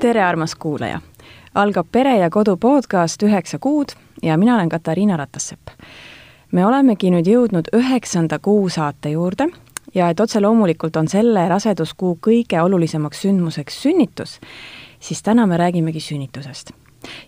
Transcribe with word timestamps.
tere, 0.00 0.24
armas 0.24 0.54
kuulaja! 0.54 1.00
algab 1.54 1.86
Pere 1.92 2.18
ja 2.18 2.30
Kodu 2.30 2.56
podcast 2.56 3.22
Üheksa 3.22 3.58
kuud 3.58 3.88
ja 4.22 4.36
mina 4.38 4.54
olen 4.54 4.68
Katariina 4.68 5.16
Ratassepp. 5.16 5.68
me 6.52 6.66
olemegi 6.66 7.10
nüüd 7.10 7.26
jõudnud 7.26 7.70
üheksanda 7.74 8.38
kuu 8.38 8.68
saate 8.68 9.10
juurde 9.10 9.48
ja 9.94 10.10
et 10.10 10.20
otse 10.20 10.40
loomulikult 10.40 10.96
on 10.96 11.08
selle 11.08 11.48
raseduskuu 11.48 12.18
kõige 12.26 12.62
olulisemaks 12.62 13.22
sündmuseks 13.22 13.82
sünnitus, 13.82 14.40
siis 15.00 15.22
täna 15.22 15.46
me 15.46 15.56
räägimegi 15.56 16.00
sünnitusest 16.00 16.70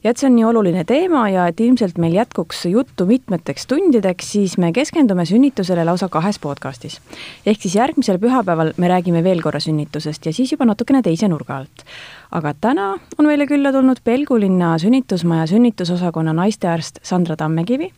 ja 0.04 0.10
et 0.10 0.20
see 0.20 0.28
on 0.28 0.36
nii 0.36 0.44
oluline 0.44 0.84
teema 0.84 1.24
ja 1.30 1.46
et 1.50 1.60
ilmselt 1.60 1.98
meil 1.98 2.14
jätkuks 2.14 2.64
juttu 2.70 3.06
mitmeteks 3.06 3.66
tundideks, 3.70 4.32
siis 4.32 4.56
me 4.58 4.72
keskendume 4.72 5.24
sünnitusele 5.26 5.84
lausa 5.84 6.08
kahes 6.08 6.38
podcastis. 6.38 7.00
ehk 7.46 7.62
siis 7.62 7.74
järgmisel 7.74 8.18
pühapäeval 8.18 8.72
me 8.76 8.88
räägime 8.88 9.24
veel 9.24 9.42
korra 9.42 9.60
sünnitusest 9.60 10.26
ja 10.26 10.32
siis 10.32 10.52
juba 10.52 10.64
natukene 10.64 11.02
teise 11.02 11.28
nurga 11.28 11.56
alt. 11.56 11.84
aga 12.30 12.54
täna 12.60 12.90
on 13.18 13.26
meile 13.26 13.46
külla 13.46 13.72
tulnud 13.72 14.02
Pelgulinna 14.04 14.78
sünnitusmaja 14.78 15.46
sünnitusosakonna 15.46 16.32
naistearst 16.32 16.98
Sandra 17.02 17.36
Tammekivi 17.36 17.92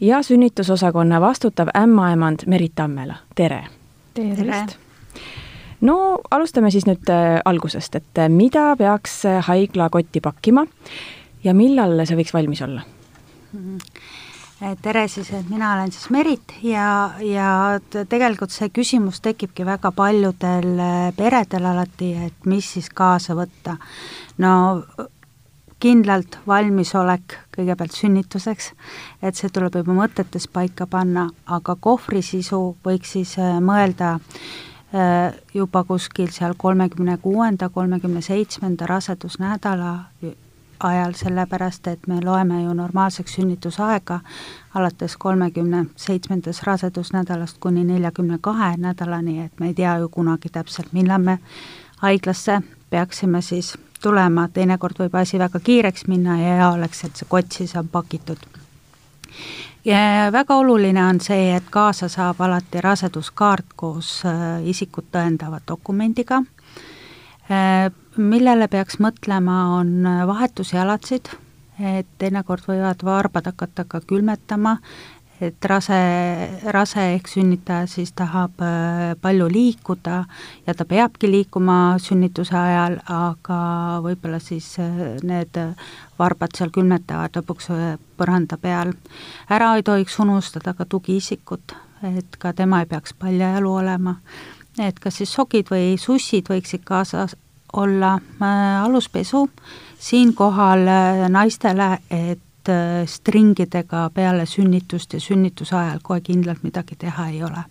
ja 0.00 0.22
sünnitusosakonna 0.22 1.20
vastutav 1.20 1.68
ämmaemand 1.76 2.46
Merit 2.46 2.72
Tammela, 2.74 3.14
tere! 3.34 3.64
tere! 4.14 4.84
No 5.84 5.96
alustame 6.30 6.72
siis 6.74 6.86
nüüd 6.88 7.08
äh, 7.12 7.38
algusest, 7.44 7.98
et 8.00 8.20
äh, 8.20 8.30
mida 8.32 8.72
peaks 8.80 9.22
äh, 9.28 9.40
haigla 9.44 9.90
kotti 9.92 10.22
pakkima 10.24 10.66
ja 11.44 11.54
millal 11.56 12.00
see 12.04 12.18
võiks 12.18 12.34
valmis 12.34 12.62
olla 12.64 12.84
mm? 13.52 13.64
-hmm. 13.64 14.76
tere 14.82 15.06
siis, 15.08 15.30
et 15.30 15.48
mina 15.50 15.74
olen 15.74 15.92
siis 15.92 16.10
Merit 16.10 16.54
ja, 16.62 17.14
ja 17.20 17.80
tegelikult 18.08 18.54
see 18.54 18.68
küsimus 18.68 19.20
tekibki 19.20 19.66
väga 19.66 19.92
paljudel 19.92 20.80
peredel 21.16 21.66
alati, 21.72 22.14
et 22.26 22.46
mis 22.46 22.72
siis 22.76 22.88
kaasa 22.88 23.34
võtta. 23.34 23.76
no 24.38 24.84
kindlalt 25.84 26.38
valmisolek 26.46 27.34
kõigepealt 27.56 27.92
sünnituseks, 27.92 28.72
et 29.22 29.36
see 29.36 29.50
tuleb 29.52 29.74
juba 29.76 29.92
mõtetes 29.92 30.46
paika 30.48 30.86
panna, 30.86 31.28
aga 31.46 31.76
kohvri 31.76 32.22
sisu 32.22 32.76
võiks 32.86 33.12
siis 33.18 33.36
mõelda 33.60 34.14
Äh, 34.16 34.73
juba 35.54 35.84
kuskil 35.84 36.30
seal 36.30 36.54
kolmekümne 36.56 37.16
kuuenda, 37.22 37.68
kolmekümne 37.68 38.22
seitsmenda 38.22 38.86
rasedusnädala 38.86 39.94
ajal, 40.80 41.12
sellepärast 41.12 41.86
et 41.86 42.06
me 42.06 42.20
loeme 42.24 42.62
ju 42.62 42.74
normaalseks 42.74 43.34
sünnitusaega 43.34 44.20
alates 44.74 45.16
kolmekümne 45.16 45.84
seitsmendast 45.96 46.62
rasedusnädalast 46.62 47.58
kuni 47.60 47.84
neljakümne 47.84 48.38
kahe 48.40 48.76
nädalani, 48.76 49.40
et 49.44 49.60
me 49.60 49.66
ei 49.66 49.74
tea 49.74 49.98
ju 49.98 50.08
kunagi 50.08 50.48
täpselt, 50.48 50.92
millal 50.92 51.22
me 51.22 51.38
haiglasse 52.02 52.60
peaksime 52.90 53.42
siis 53.42 53.74
tulema, 54.02 54.48
teinekord 54.48 54.98
võib 54.98 55.14
asi 55.18 55.38
väga 55.38 55.60
kiireks 55.60 56.06
minna 56.06 56.38
ja 56.40 56.56
hea 56.58 56.70
oleks, 56.70 57.04
et 57.04 57.16
see 57.16 57.28
kott 57.28 57.52
siis 57.52 57.76
on 57.76 57.88
pakitud 57.88 58.38
ja 59.84 60.32
väga 60.32 60.56
oluline 60.56 61.04
on 61.04 61.20
see, 61.20 61.54
et 61.56 61.70
kaasa 61.70 62.08
saab 62.08 62.40
alati 62.40 62.80
raseduskaart 62.80 63.74
koos 63.76 64.22
äh, 64.26 64.62
isikut 64.64 65.10
tõendava 65.12 65.60
dokumendiga, 65.68 66.42
äh, 67.50 67.90
millele 68.16 68.68
peaks 68.68 69.00
mõtlema, 69.02 69.58
on 69.80 70.06
vahetusjalatsid, 70.26 71.32
et 71.82 72.06
teinekord 72.18 72.66
võivad 72.68 73.02
varbad 73.04 73.50
hakata 73.50 73.84
ka 73.84 74.00
külmetama, 74.06 74.78
et 75.40 75.64
rase, 75.64 75.96
rase 76.70 77.02
ehk 77.14 77.28
sünnitaja 77.28 77.88
siis 77.90 78.12
tahab 78.16 78.60
äh, 78.62 79.14
palju 79.20 79.48
liikuda 79.50 80.24
ja 80.66 80.74
ta 80.74 80.84
peabki 80.84 81.30
liikuma 81.30 81.96
sünnituse 82.02 82.56
ajal, 82.58 82.98
aga 83.10 83.58
võib-olla 84.04 84.38
siis 84.42 84.76
äh, 84.82 85.00
need 85.26 85.58
varbad 86.18 86.54
seal 86.56 86.70
külmetavad 86.74 87.34
lõpuks 87.34 87.70
äh, 87.74 87.86
põranda 88.18 88.58
peal. 88.60 88.94
ära 89.50 89.74
ei 89.76 89.82
tohiks 89.82 90.18
unustada 90.22 90.74
ka 90.74 90.86
tugiisikut, 90.86 91.74
et 92.14 92.38
ka 92.38 92.52
tema 92.52 92.84
ei 92.84 92.90
peaks 92.90 93.16
paljajalu 93.18 93.74
olema, 93.82 94.16
et 94.78 94.98
kas 95.00 95.18
siis 95.18 95.34
sokid 95.34 95.70
või 95.70 95.96
sussid 95.98 96.50
võiksid 96.50 96.86
kaasas 96.86 97.36
olla, 97.74 98.20
aluspesu 98.84 99.48
siinkohal 99.98 100.86
naistele, 101.28 101.98
et 102.10 102.43
stringidega 103.06 104.10
peale 104.14 104.46
sünnitust 104.46 105.12
ja 105.12 105.20
sünnituse 105.20 105.76
ajal 105.76 105.98
kohe 106.02 106.20
kindlalt 106.20 106.62
midagi 106.62 106.96
teha 106.98 107.28
ei 107.28 107.42
ole. 107.42 107.64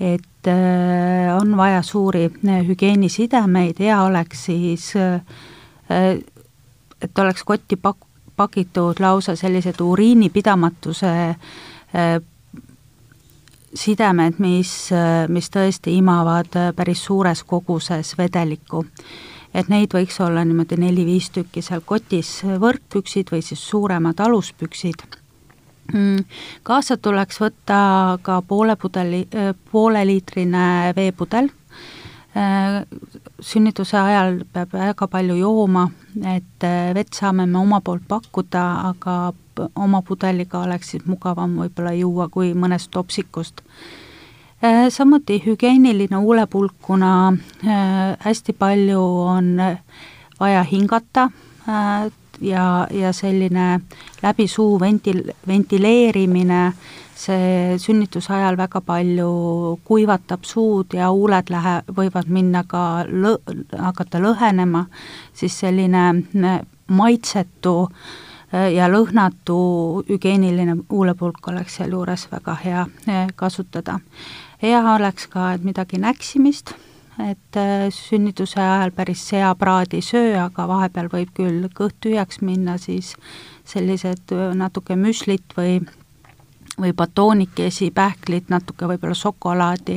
et 0.00 0.48
äh, 0.48 1.36
on 1.40 1.56
vaja 1.56 1.82
suuri 1.82 2.24
äh, 2.48 2.66
hügieenisidemeid, 2.66 3.78
hea 3.78 4.02
oleks 4.02 4.44
siis, 4.44 4.92
et 7.02 7.18
oleks 7.18 7.44
kotti 7.44 7.76
pak-, 7.76 8.06
pakitud 8.36 9.00
lausa 9.00 9.36
sellised 9.36 9.80
uriinipidamatuse 9.80 11.36
sidemed, 13.74 14.36
mis, 14.38 14.90
mis 15.28 15.48
tõesti 15.50 15.96
imavad 15.96 16.58
päris 16.76 17.04
suures 17.04 17.42
koguses 17.44 18.12
vedelikku 18.18 18.84
et 19.56 19.68
neid 19.72 19.94
võiks 19.96 20.18
olla 20.20 20.44
niimoodi 20.44 20.78
neli-viis 20.80 21.30
tükki 21.34 21.62
seal 21.64 21.84
kotis, 21.86 22.40
võrkpüksid 22.60 23.32
või 23.32 23.42
siis 23.44 23.62
suuremad 23.70 24.20
aluspüksid. 24.20 25.06
Mm, 25.94 26.24
kaasa 26.66 26.96
tuleks 26.98 27.38
võtta 27.40 27.78
ka 28.26 28.40
poole 28.42 28.74
pudeli, 28.76 29.22
pooleliitrine 29.70 30.92
veepudel, 30.96 31.48
sünnituse 33.40 33.96
ajal 33.96 34.40
peab 34.52 34.74
väga 34.76 35.06
palju 35.08 35.38
jooma, 35.38 35.86
et 36.34 36.66
vett 36.98 37.14
saame 37.16 37.46
me 37.46 37.58
oma 37.62 37.80
poolt 37.80 38.04
pakkuda, 38.08 38.64
aga 38.90 39.14
oma 39.78 40.02
pudeliga 40.04 40.66
oleks 40.66 40.90
siis 40.92 41.06
mugavam 41.08 41.54
võib-olla 41.62 41.94
juua 41.96 42.28
kui 42.28 42.50
mõnest 42.52 42.90
topsikust. 42.92 43.62
Äh, 43.62 44.05
samuti 44.90 45.42
hügieeniline 45.46 46.16
huulepulk, 46.16 46.72
kuna 46.82 47.28
äh, 47.28 48.16
hästi 48.18 48.52
palju 48.52 49.02
on 49.26 49.56
vaja 50.40 50.62
hingata 50.62 51.30
äh, 51.68 52.12
ja, 52.40 52.86
ja 52.90 53.12
selline 53.12 53.80
läbi 54.22 54.48
suu 54.48 54.80
ventil-, 54.80 55.32
ventileerimine, 55.48 56.72
see 57.16 57.76
sünnituse 57.78 58.32
ajal 58.34 58.56
väga 58.56 58.80
palju 58.80 59.78
kuivatab 59.84 60.44
suud 60.44 60.96
ja 60.96 61.10
huuled 61.10 61.52
lähe-, 61.52 61.82
võivad 61.96 62.28
minna 62.28 62.64
ka 62.68 63.04
lõ-, 63.08 63.40
hakata 63.78 64.20
lõhenema, 64.24 64.86
siis 65.34 65.58
selline 65.60 66.06
maitsetu 66.86 67.76
ja 68.72 68.86
lõhnatu 68.88 69.56
hügieeniline 70.08 70.76
huulepulk 70.88 71.48
oleks 71.50 71.80
sealjuures 71.80 72.28
väga 72.30 72.54
hea 72.62 72.84
kasutada 73.36 73.98
hea 74.62 74.82
oleks 74.94 75.26
ka, 75.32 75.52
et 75.54 75.64
midagi 75.64 76.00
näksimist, 76.00 76.74
et 77.30 77.56
äh, 77.56 77.86
sünnituse 77.92 78.60
ajal 78.60 78.92
päris 78.96 79.22
seapraad 79.28 79.94
ei 79.96 80.02
söö, 80.04 80.34
aga 80.44 80.66
vahepeal 80.68 81.08
võib 81.12 81.32
küll 81.36 81.68
kõht 81.74 81.96
tühjaks 82.04 82.42
minna, 82.44 82.76
siis 82.78 83.14
sellised 83.64 84.34
äh, 84.36 84.50
natuke 84.54 84.96
müslit 84.96 85.56
või 85.56 85.80
või 86.76 86.92
batoonikesi, 86.92 87.90
pähklit, 87.90 88.50
natuke 88.52 88.84
võib-olla 88.84 89.16
šokolaadi, 89.16 89.94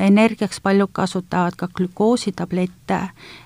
energiaks 0.00 0.60
paljud 0.60 0.88
kasutavad 0.92 1.56
ka 1.56 1.68
glükoositablette, 1.74 2.98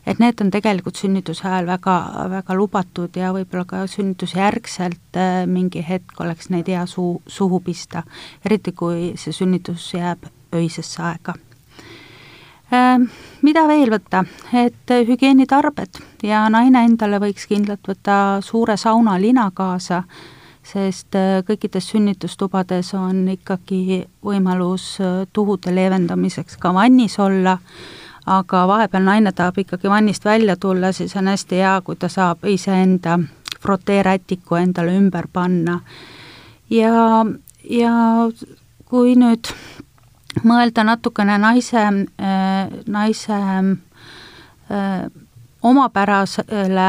et 0.06 0.18
need 0.18 0.40
on 0.40 0.50
tegelikult 0.50 0.96
sünnituse 1.00 1.48
ajal 1.48 1.66
väga, 1.66 1.96
väga 2.30 2.54
lubatud 2.54 3.16
ja 3.16 3.32
võib-olla 3.32 3.64
ka 3.64 3.86
sünnitusjärgselt 3.88 5.16
äh, 5.16 5.46
mingi 5.46 5.84
hetk 5.88 6.20
oleks 6.20 6.50
neid 6.52 6.68
hea 6.68 6.84
suu, 6.86 7.22
suhu 7.26 7.60
pista, 7.64 8.04
eriti 8.44 8.72
kui 8.72 9.14
see 9.16 9.32
sünnitus 9.32 9.88
jääb 9.94 10.28
öisesse 10.54 11.02
aega. 11.02 11.34
Äh, 12.74 13.00
mida 13.42 13.64
veel 13.68 13.96
võtta, 13.96 14.24
et 14.52 14.94
hügieenitarbed. 15.08 16.02
Ja 16.22 16.44
naine 16.52 16.84
endale 16.84 17.20
võiks 17.20 17.48
kindlalt 17.48 17.88
võtta 17.88 18.40
suure 18.44 18.76
saunalina 18.76 19.50
kaasa, 19.54 20.04
sest 20.64 21.14
äh, 21.14 21.42
kõikides 21.46 21.90
sünnitustubades 21.92 22.94
on 22.96 23.26
ikkagi 23.28 24.04
võimalus 24.24 24.96
äh, 25.02 25.26
tuhude 25.32 25.74
leevendamiseks 25.74 26.56
ka 26.60 26.72
vannis 26.74 27.18
olla, 27.20 27.58
aga 28.26 28.64
vahepeal 28.68 29.04
naine 29.04 29.32
tahab 29.36 29.60
ikkagi 29.60 29.90
vannist 29.92 30.24
välja 30.24 30.56
tulla, 30.56 30.92
siis 30.92 31.16
on 31.20 31.28
hästi 31.28 31.60
hea, 31.60 31.74
kui 31.84 31.96
ta 32.00 32.08
saab 32.08 32.46
iseenda 32.48 33.18
froteerätiku 33.60 34.56
endale 34.60 34.96
ümber 34.96 35.28
panna. 35.32 35.80
ja, 36.70 37.24
ja 37.70 37.94
kui 38.88 39.14
nüüd 39.20 39.52
mõelda 40.44 40.84
natukene 40.84 41.38
naise, 41.38 41.84
äh, 41.84 42.72
naise 42.86 43.40
omapärasele 45.62 46.88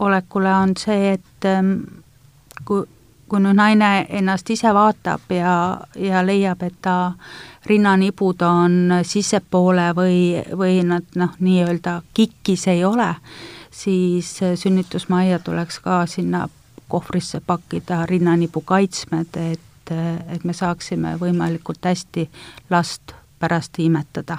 olekule, 0.00 0.54
on 0.54 0.72
see, 0.80 1.12
et 1.12 1.44
ähm, 1.44 1.99
kui, 3.30 3.40
nüüd 3.42 3.56
naine 3.58 3.90
ennast 4.18 4.50
ise 4.50 4.72
vaatab 4.74 5.30
ja, 5.34 5.54
ja 5.94 6.22
leiab, 6.26 6.62
et 6.66 6.76
ta 6.82 7.12
rinnanibud 7.70 8.42
on 8.42 8.96
sissepoole 9.06 9.90
või, 9.96 10.18
või 10.58 10.80
nad 10.86 11.06
noh, 11.20 11.36
nii-öelda 11.38 12.00
kikkis 12.14 12.66
ei 12.72 12.84
ole, 12.84 13.12
siis 13.70 14.32
sünnitusmajja 14.62 15.38
tuleks 15.46 15.78
ka 15.84 16.02
sinna 16.10 16.48
kohvrisse 16.90 17.40
pakkida 17.46 18.02
rinnanibu 18.10 18.64
kaitsmed, 18.66 19.38
et, 19.52 19.94
et 20.34 20.44
me 20.44 20.52
saaksime 20.56 21.14
võimalikult 21.20 21.86
hästi 21.86 22.26
last 22.70 23.14
pärast 23.38 23.78
imetada. 23.78 24.38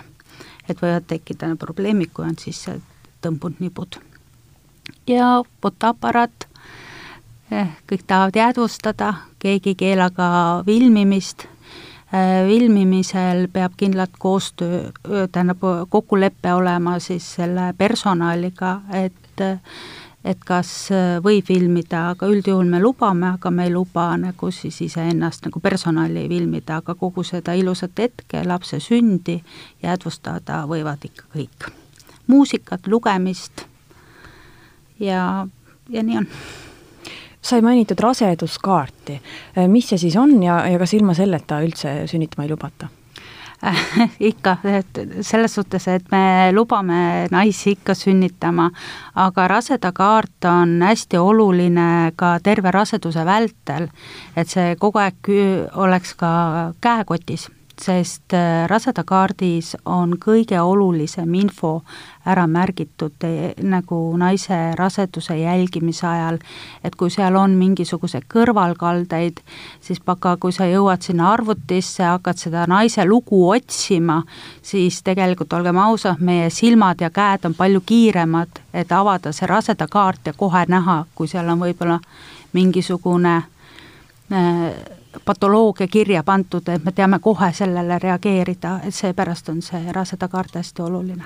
et 0.69 0.79
võivad 0.81 1.03
tekkida 1.07 1.49
probleemid, 1.59 2.11
kui 2.13 2.23
on 2.25 2.37
sisse 2.39 2.77
tõmbunud 3.21 3.59
nibud. 3.59 3.97
ja 5.07 5.43
fotoaparaat 5.61 6.50
kõik 7.51 8.03
tahavad 8.07 8.35
jäädvustada, 8.35 9.13
keegi 9.39 9.73
ei 9.73 9.75
keela 9.75 10.09
ka 10.09 10.27
filmimist, 10.65 11.45
eh, 12.13 12.47
filmimisel 12.47 13.47
peab 13.53 13.73
kindlalt 13.77 14.15
koostöö, 14.19 14.91
tähendab 15.31 15.59
kokkulepe 15.89 16.53
olema 16.53 16.99
siis 16.99 17.33
selle 17.35 17.73
personaliga, 17.77 18.81
et 18.93 19.13
et 20.23 20.37
kas 20.45 20.89
võib 21.23 21.45
filmida, 21.45 22.11
aga 22.11 22.27
üldjuhul 22.29 22.67
me 22.69 22.79
lubame, 22.81 23.31
aga 23.39 23.51
me 23.51 23.65
ei 23.65 23.71
luba 23.73 24.11
nagu 24.21 24.51
siis 24.53 24.77
iseennast 24.85 25.47
nagu 25.47 25.59
personali 25.59 26.27
filmida, 26.29 26.77
aga 26.77 26.95
kogu 26.95 27.23
seda 27.25 27.55
ilusat 27.57 27.97
hetke, 27.97 28.43
lapse 28.45 28.79
sündi 28.79 29.39
jäädvustada 29.83 30.63
võivad 30.69 31.09
ikka 31.09 31.25
kõik. 31.33 31.71
muusikat, 32.27 32.87
lugemist 32.87 33.65
ja, 34.99 35.47
ja 35.89 36.03
nii 36.03 36.17
on 36.17 36.27
sai 37.41 37.61
mainitud 37.61 37.99
raseduskaarti. 37.99 39.19
Äh, 39.57 39.67
mis 39.67 39.91
see 39.91 40.01
siis 40.07 40.17
on 40.19 40.37
ja, 40.43 40.63
ja 40.69 40.79
kas 40.81 40.95
ilma 40.97 41.15
selleta 41.17 41.61
üldse 41.65 42.01
sünnitama 42.11 42.47
ei 42.47 42.53
lubata? 42.53 42.89
ikka, 44.31 44.55
et 44.65 44.99
selles 45.21 45.53
suhtes, 45.53 45.85
et 45.91 46.07
me 46.11 46.49
lubame 46.53 47.27
naisi 47.31 47.75
ikka 47.75 47.93
sünnitama, 47.93 48.71
aga 49.21 49.47
rasedakaart 49.51 50.49
on 50.49 50.79
hästi 50.81 51.21
oluline 51.21 51.87
ka 52.17 52.39
terve 52.43 52.73
raseduse 52.73 53.25
vältel, 53.25 53.85
et 54.35 54.49
see 54.49 54.75
kogu 54.81 55.03
aeg 55.03 55.33
oleks 55.77 56.15
ka 56.17 56.31
käekotis 56.81 57.51
sest 57.81 58.33
äh, 58.33 58.67
rasedakaardis 58.69 59.75
on 59.85 60.15
kõige 60.21 60.59
olulisem 60.61 61.33
info 61.35 61.81
ära 62.25 62.45
märgitud 62.47 63.23
nagu 63.65 63.99
naise 64.17 64.57
raseduse 64.77 65.37
jälgimise 65.39 66.05
ajal, 66.07 66.37
et 66.83 66.95
kui 66.95 67.09
seal 67.09 67.35
on 67.35 67.55
mingisuguseid 67.57 68.27
kõrvalkaldeid, 68.29 69.41
siis 69.81 70.01
aga 70.05 70.35
kui 70.37 70.53
sa 70.53 70.67
jõuad 70.69 71.01
sinna 71.01 71.31
arvutisse, 71.33 72.03
hakkad 72.05 72.37
seda 72.37 72.67
naise 72.69 73.05
lugu 73.09 73.41
otsima, 73.49 74.21
siis 74.61 75.01
tegelikult 75.01 75.53
olgem 75.53 75.81
ausad, 75.81 76.21
meie 76.21 76.49
silmad 76.53 77.01
ja 77.01 77.09
käed 77.09 77.45
on 77.49 77.57
palju 77.57 77.81
kiiremad, 77.85 78.61
et 78.73 78.91
avada 78.91 79.33
see 79.33 79.49
rasedakaart 79.49 80.31
ja 80.31 80.37
kohe 80.37 80.65
näha, 80.69 81.05
kui 81.15 81.27
seal 81.31 81.49
on 81.49 81.65
võib-olla 81.65 81.99
mingisugune 82.53 83.37
äh, 84.31 85.00
patoloogia 85.25 85.87
kirja 85.87 86.23
pandud, 86.23 86.67
et 86.69 86.83
me 86.83 86.91
teame 86.95 87.19
kohe 87.19 87.51
sellele 87.53 87.97
reageerida, 87.99 88.77
et 88.87 88.95
seepärast 88.95 89.49
on 89.51 89.61
see 89.65 89.91
rasedakaart 89.91 90.55
hästi 90.59 90.81
oluline. 90.81 91.23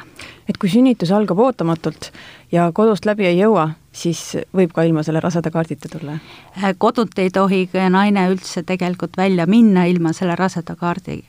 et 0.49 0.57
kui 0.57 0.69
sünnitus 0.69 1.11
algab 1.11 1.39
ootamatult 1.39 2.11
ja 2.51 2.71
kodust 2.73 3.05
läbi 3.05 3.25
ei 3.25 3.37
jõua, 3.39 3.69
siis 3.91 4.37
võib 4.55 4.73
ka 4.73 4.83
ilma 4.83 5.03
selle 5.03 5.19
rasedakaardita 5.19 5.89
tulla? 5.91 6.17
Äh, 6.57 6.73
kodunt 6.77 7.19
ei 7.19 7.29
tohi 7.29 7.69
naine 7.89 8.27
üldse 8.31 8.63
tegelikult 8.63 9.17
välja 9.17 9.45
minna 9.45 9.85
ilma 9.85 10.13
selle 10.13 10.35
rasedakaardita. 10.35 11.23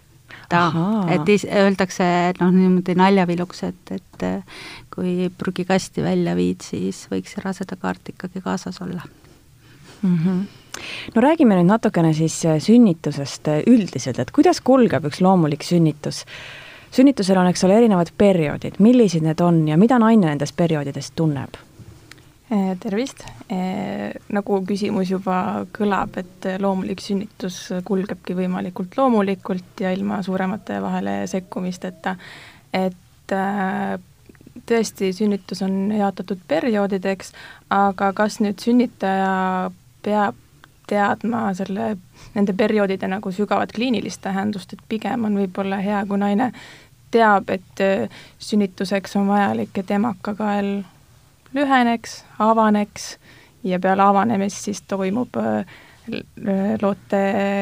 et 1.09 1.29
öeldakse 1.45 2.05
noh, 2.41 2.51
niimoodi 2.51 2.95
naljaviluks, 2.95 3.63
et, 3.63 3.91
et 3.91 4.23
äh, 4.23 4.61
kui 4.95 5.31
prügikasti 5.39 6.03
välja 6.03 6.37
viid, 6.37 6.61
siis 6.63 7.07
võiks 7.11 7.35
see 7.35 7.43
rasedakaart 7.45 8.15
ikkagi 8.15 8.41
kaasas 8.41 8.81
olla 8.81 9.03
mm. 10.03 10.19
-hmm 10.19 10.66
no 11.15 11.23
räägime 11.25 11.59
nüüd 11.59 11.71
natukene 11.71 12.13
siis 12.17 12.39
äh, 12.47 12.59
sünnitusest 12.63 13.49
äh, 13.49 13.63
üldiselt, 13.67 14.19
et 14.23 14.33
kuidas 14.35 14.61
kulgeb 14.61 15.09
üks 15.11 15.23
loomulik 15.25 15.67
sünnitus? 15.67 16.25
sünnitusel 16.97 17.37
on, 17.37 17.49
eks 17.51 17.65
ole, 17.67 17.77
erinevad 17.81 18.13
perioodid, 18.17 18.79
millised 18.81 19.25
need 19.25 19.41
on 19.45 19.67
ja 19.69 19.77
mida 19.77 19.99
naine 20.01 20.31
nendest 20.31 20.57
perioodidest 20.57 21.17
tunneb? 21.19 21.59
Äh, 22.47 22.77
tervist, 22.79 23.25
nagu 24.31 24.61
küsimus 24.69 25.11
juba 25.11 25.67
kõlab, 25.75 26.15
et 26.23 26.47
loomulik 26.63 27.03
sünnitus 27.03 27.59
kulgebki 27.85 28.37
võimalikult 28.39 28.95
loomulikult 28.97 29.83
ja 29.83 29.91
ilma 29.93 30.21
suuremate 30.23 30.79
vahele 30.85 31.17
sekkumisteta, 31.31 32.15
et 32.71 33.35
tõesti, 34.67 35.13
sünnitus 35.13 35.63
on 35.67 35.91
jaotatud 35.93 36.41
perioodideks, 36.49 37.33
aga 37.75 38.13
kas 38.17 38.39
nüüd 38.41 38.63
sünnitaja 38.63 39.71
peab 40.07 40.39
teadma 40.87 41.49
selle, 41.55 41.97
nende 42.35 42.55
perioodide 42.57 43.09
nagu 43.11 43.33
sügavat 43.33 43.73
kliinilist 43.75 44.21
tähendust, 44.23 44.73
et 44.73 44.85
pigem 44.89 45.25
on 45.29 45.39
võib-olla 45.41 45.81
hea, 45.83 46.05
kui 46.07 46.19
naine 46.19 46.53
teab, 47.15 47.51
et 47.51 47.83
äh, 47.85 48.21
sünnituseks 48.39 49.17
on 49.17 49.29
vajalik, 49.31 49.75
et 49.79 49.91
emakakael 49.91 50.71
lüheneks, 51.57 52.23
avaneks 52.39 53.17
ja 53.67 53.81
peale 53.83 54.03
avanemist 54.03 54.69
siis 54.69 54.83
toimub 54.89 55.37
äh, 55.41 55.65
loote 56.83 57.21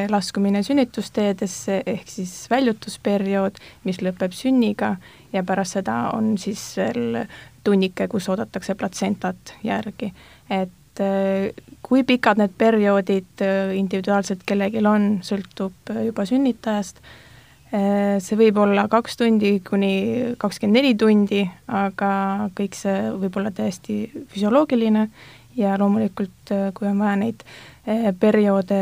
laskumine 0.09 0.61
sünnitusteedesse, 0.63 1.81
ehk 1.85 2.09
siis 2.09 2.33
väljutusperiood, 2.49 3.57
mis 3.83 4.01
lõpeb 4.05 4.35
sünniga 4.37 4.95
ja 5.33 5.43
pärast 5.43 5.79
seda 5.79 5.95
on 6.13 6.35
siis 6.37 6.61
veel 6.77 7.23
tunnike, 7.65 8.07
kus 8.07 8.29
oodatakse 8.29 8.75
platsentat 8.75 9.55
järgi. 9.63 10.13
et 10.49 11.01
äh, 11.01 11.49
kui 11.85 12.03
pikad 12.07 12.39
need 12.41 12.55
perioodid 12.57 13.43
äh, 13.45 13.75
individuaalselt 13.77 14.43
kellelgi 14.47 14.81
on, 14.89 15.19
sõltub 15.25 15.93
äh, 15.93 16.05
juba 16.09 16.25
sünnitajast. 16.29 17.03
see 18.23 18.37
võib 18.39 18.59
olla 18.61 18.85
kaks 18.87 19.17
tundi 19.19 19.57
kuni 19.65 20.35
kakskümmend 20.39 20.77
neli 20.77 20.93
tundi, 20.95 21.41
aga 21.67 22.09
kõik 22.55 22.77
see 22.77 23.09
võib 23.17 23.35
olla 23.35 23.49
täiesti 23.51 24.05
füsioloogiline 24.31 25.01
ja 25.57 25.73
loomulikult, 25.81 26.53
kui 26.77 26.87
on 26.87 27.01
vaja 27.01 27.17
neid 27.19 27.43
perioode 28.21 28.79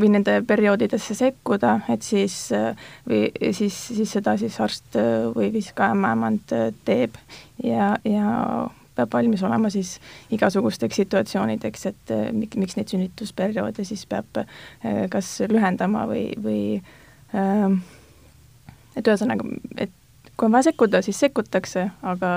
või 0.00 0.10
nende 0.16 0.40
perioodidesse 0.48 1.14
sekkuda, 1.14 1.76
et 1.92 2.02
siis 2.02 2.48
või 3.06 3.28
siis, 3.52 3.76
siis 3.92 4.16
seda 4.16 4.34
siis 4.40 4.58
arst 4.64 4.98
või 5.36 5.52
siis 5.52 5.70
ka 5.76 5.92
ämmaemand 5.94 6.56
teeb 6.88 7.20
ja, 7.62 7.92
ja 8.08 8.32
peab 8.98 9.14
valmis 9.14 9.42
olema 9.46 9.70
siis 9.72 9.96
igasugusteks 10.34 11.02
situatsioonideks, 11.02 11.86
et 11.92 12.14
eh, 12.14 12.28
mik-, 12.34 12.58
miks 12.60 12.78
neid 12.78 12.90
sünnitusperioode 12.92 13.86
siis 13.88 14.04
peab 14.10 14.42
eh, 14.42 15.06
kas 15.12 15.38
lühendama 15.50 16.04
või, 16.10 16.26
või 16.42 16.62
äh, 17.34 17.78
et 18.98 19.06
ühesõnaga, 19.08 19.46
et 19.78 19.94
kui 20.38 20.46
on 20.46 20.54
vaja 20.54 20.70
sekkuda, 20.70 21.02
siis 21.02 21.18
sekkutakse, 21.18 21.88
aga 22.06 22.30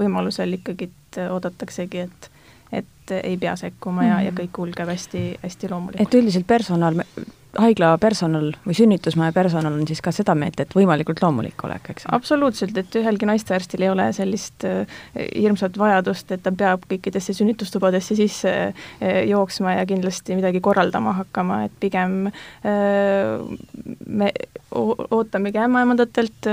võimalusel 0.00 0.60
ikkagi 0.60 0.92
oodataksegi, 1.28 2.08
et 2.08 2.34
et 2.68 3.12
ei 3.24 3.38
pea 3.40 3.54
sekkuma 3.56 4.02
ja, 4.04 4.16
ja 4.20 4.28
mhm. 4.28 4.42
kõik 4.42 4.50
kulgeb 4.58 4.90
hästi, 4.92 5.22
hästi 5.40 5.70
loomulikult. 5.70 6.02
et 6.04 6.16
üldiselt 6.18 6.44
personal 6.46 6.98
haigla 7.58 7.92
personal 8.00 8.52
või 8.66 8.76
sünnitusmaja 8.76 9.34
personal 9.34 9.74
on 9.74 9.86
siis 9.88 10.00
ka 10.04 10.12
seda 10.14 10.34
meelt, 10.38 10.60
et 10.62 10.74
võimalikult 10.76 11.20
loomulik 11.22 11.64
olek, 11.66 11.90
eks? 11.94 12.06
absoluutselt, 12.14 12.76
et 12.78 12.98
ühelgi 13.00 13.28
naistearstil 13.28 13.84
ei 13.84 13.90
ole 13.92 14.08
sellist 14.16 14.66
äh, 14.68 14.98
hirmsat 15.16 15.78
vajadust, 15.80 16.30
et 16.34 16.44
ta 16.44 16.52
peab 16.54 16.86
kõikidesse 16.90 17.34
sünnitustubadesse 17.36 18.16
sisse 18.18 18.54
äh, 18.68 19.18
jooksma 19.28 19.78
ja 19.78 19.86
kindlasti 19.88 20.38
midagi 20.38 20.62
korraldama 20.64 21.16
hakkama, 21.22 21.64
et 21.68 21.74
pigem 21.80 22.30
me 24.06 24.28
ootamegi 24.70 25.58
ämmaemandatelt 25.62 26.46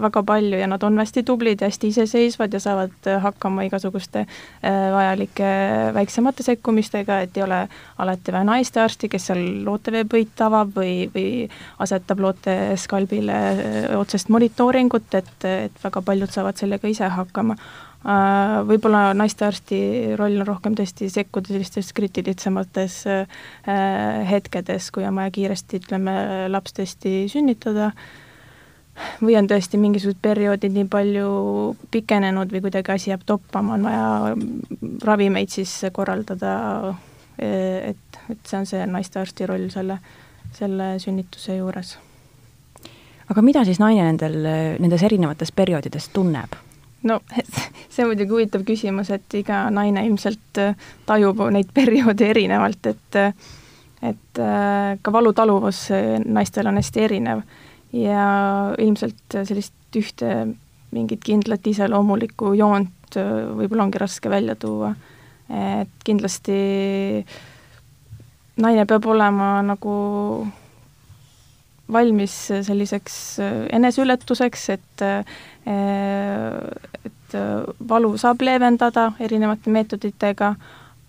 väga 0.00 0.22
palju 0.26 0.58
ja 0.60 0.68
nad 0.70 0.82
on 0.86 0.98
hästi 1.00 1.22
tublid 1.26 1.60
ja 1.60 1.70
hästi 1.70 1.90
iseseisvad 1.92 2.54
ja 2.54 2.60
saavad 2.62 3.08
hakkama 3.22 3.64
igasuguste 3.66 4.24
vajalike 4.62 5.48
väiksemate 5.94 6.46
sekkumistega, 6.46 7.20
et 7.26 7.36
ei 7.36 7.42
ole 7.42 7.60
alati 7.98 8.34
vaja 8.34 8.46
naistearsti, 8.52 9.10
kes 9.10 9.28
seal 9.30 9.42
looteveepõita 9.66 10.45
avab 10.46 10.74
või, 10.76 11.08
või 11.14 11.46
asetab 11.82 12.22
loote 12.22 12.56
skalbile 12.80 13.40
otsest 13.98 14.30
monitooringut, 14.32 15.10
et, 15.18 15.34
et 15.44 15.82
väga 15.84 16.02
paljud 16.06 16.32
saavad 16.32 16.58
sellega 16.58 16.88
ise 16.90 17.10
hakkama. 17.16 17.58
Äh, 18.06 18.60
võib-olla 18.68 19.10
naistearsti 19.18 19.78
roll 20.18 20.38
on 20.38 20.46
rohkem 20.46 20.76
tõesti 20.78 21.08
sekkuda 21.10 21.50
sellistes 21.50 21.88
kriitilisemates 21.96 23.00
äh, 23.10 23.40
hetkedes, 24.28 24.92
kui 24.94 25.06
on 25.08 25.16
vaja 25.18 25.32
kiiresti, 25.34 25.80
ütleme, 25.82 26.14
laps 26.52 26.76
tõesti 26.76 27.24
sünnitada, 27.32 27.88
või 29.18 29.34
on 29.40 29.48
tõesti 29.50 29.80
mingisugused 29.80 30.20
perioodid 30.22 30.76
nii 30.76 30.86
palju 30.92 31.30
pikenenud 31.90 32.54
või 32.54 32.62
kuidagi 32.68 32.94
asi 32.94 33.10
jääb 33.10 33.26
toppama, 33.26 33.74
on 33.74 33.88
vaja 33.88 34.36
ravimeid 35.04 35.50
siis 35.52 35.72
korraldada, 35.92 36.54
et, 37.38 38.20
et 38.30 38.46
see 38.46 38.60
on 38.60 38.70
see 38.70 38.86
naistearsti 38.86 39.50
roll 39.50 39.66
selle 39.74 39.98
selle 40.56 40.96
sünnituse 41.02 41.58
juures. 41.58 41.96
aga 43.30 43.42
mida 43.42 43.64
siis 43.66 43.80
naine 43.82 44.06
nendel, 44.06 44.38
nendes 44.80 45.02
erinevates 45.06 45.52
perioodides 45.52 46.08
tunneb? 46.14 46.56
no 47.06 47.20
see 47.92 48.04
on 48.04 48.12
muidugi 48.12 48.32
huvitav 48.32 48.64
küsimus, 48.66 49.10
et 49.14 49.38
iga 49.38 49.66
naine 49.74 50.04
ilmselt 50.08 50.60
äh, 50.62 50.76
tajub 51.06 51.42
neid 51.54 51.72
perioode 51.74 52.30
erinevalt, 52.32 52.92
et 52.92 53.22
et 54.06 54.40
äh, 54.42 54.98
ka 55.02 55.12
valutaluvus 55.12 55.86
äh, 55.94 56.16
naistel 56.24 56.68
on 56.70 56.80
hästi 56.80 57.04
erinev 57.08 57.42
ja 57.96 58.28
ilmselt 58.82 59.40
sellist 59.48 59.96
ühte 59.96 60.32
mingit 60.92 61.22
kindlat 61.24 61.66
iseloomulikku 61.66 62.52
joont 62.58 63.16
võib-olla 63.16 63.86
ongi 63.86 64.00
raske 64.02 64.28
välja 64.30 64.56
tuua. 64.60 64.90
et 65.48 66.04
kindlasti 66.04 66.56
äh, 67.22 67.36
naine 68.56 68.86
peab 68.88 69.06
olema 69.06 69.60
nagu 69.62 69.96
valmis 71.92 72.34
selliseks 72.66 73.16
eneseületuseks, 73.72 74.68
et 74.74 75.04
et 77.06 77.36
valu 77.88 78.12
saab 78.18 78.42
leevendada 78.42 79.10
erinevate 79.20 79.70
meetoditega, 79.70 80.54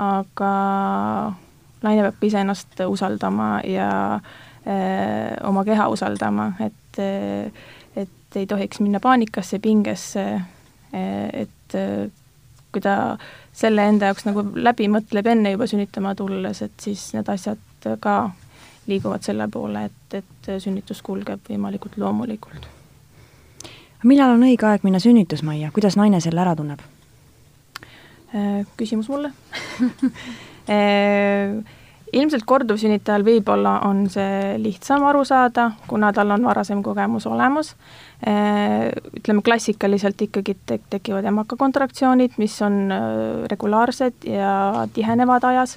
aga 0.02 0.52
naine 1.84 2.06
peab 2.08 2.28
iseennast 2.30 2.82
usaldama 2.88 3.50
ja 3.66 3.90
öö, 4.68 5.48
oma 5.50 5.64
keha 5.66 5.90
usaldama, 5.94 6.52
et 6.60 7.02
et 7.96 8.36
ei 8.36 8.46
tohiks 8.46 8.80
minna 8.84 9.00
paanikasse, 9.00 9.60
pingesse, 9.60 10.26
et 10.94 11.78
kui 12.72 12.84
ta 12.84 13.18
selle 13.56 13.88
enda 13.90 14.12
jaoks 14.12 14.28
nagu 14.28 14.44
läbi 14.56 14.90
mõtleb 14.92 15.28
enne 15.32 15.54
juba 15.56 15.68
sünnitama 15.70 16.14
tulles, 16.16 16.62
et 16.62 16.76
siis 16.84 17.10
need 17.16 17.30
asjad 17.32 17.88
ka 18.04 18.18
liiguvad 18.88 19.24
selle 19.26 19.48
poole, 19.52 19.88
et, 19.90 20.20
et 20.22 20.52
sünnitus 20.64 21.02
kulgeb 21.04 21.50
võimalikult 21.50 21.98
loomulikult. 22.00 22.68
millal 24.04 24.36
on 24.36 24.46
õige 24.48 24.68
aeg 24.68 24.86
minna 24.88 25.00
sünnitusmajja, 25.04 25.72
kuidas 25.76 25.98
naine 26.00 26.22
selle 26.24 26.44
ära 26.44 26.56
tunneb? 26.56 26.84
Äh, 28.36 28.64
küsimus 28.78 29.10
mulle 29.10 29.32
äh, 30.76 31.58
ilmselt 32.16 32.46
korduvsünnitajal 32.48 33.24
võib-olla 33.26 33.78
on 33.88 34.06
see 34.12 34.56
lihtsam 34.62 35.04
aru 35.08 35.24
saada, 35.28 35.72
kuna 35.90 36.12
tal 36.16 36.32
on 36.36 36.46
varasem 36.48 36.84
kogemus 36.86 37.28
olemas. 37.28 37.74
Äh, 38.28 38.90
ütleme 39.20 39.44
klassikaliselt 39.46 40.22
ikkagi 40.26 40.56
tek-, 40.66 40.88
tekivad 40.90 41.28
emakakontraktsioonid, 41.30 42.38
mis 42.42 42.56
on 42.66 42.88
äh, 42.94 43.02
regulaarsed 43.52 44.26
ja 44.30 44.88
tihenevad 44.94 45.46
ajas, 45.52 45.76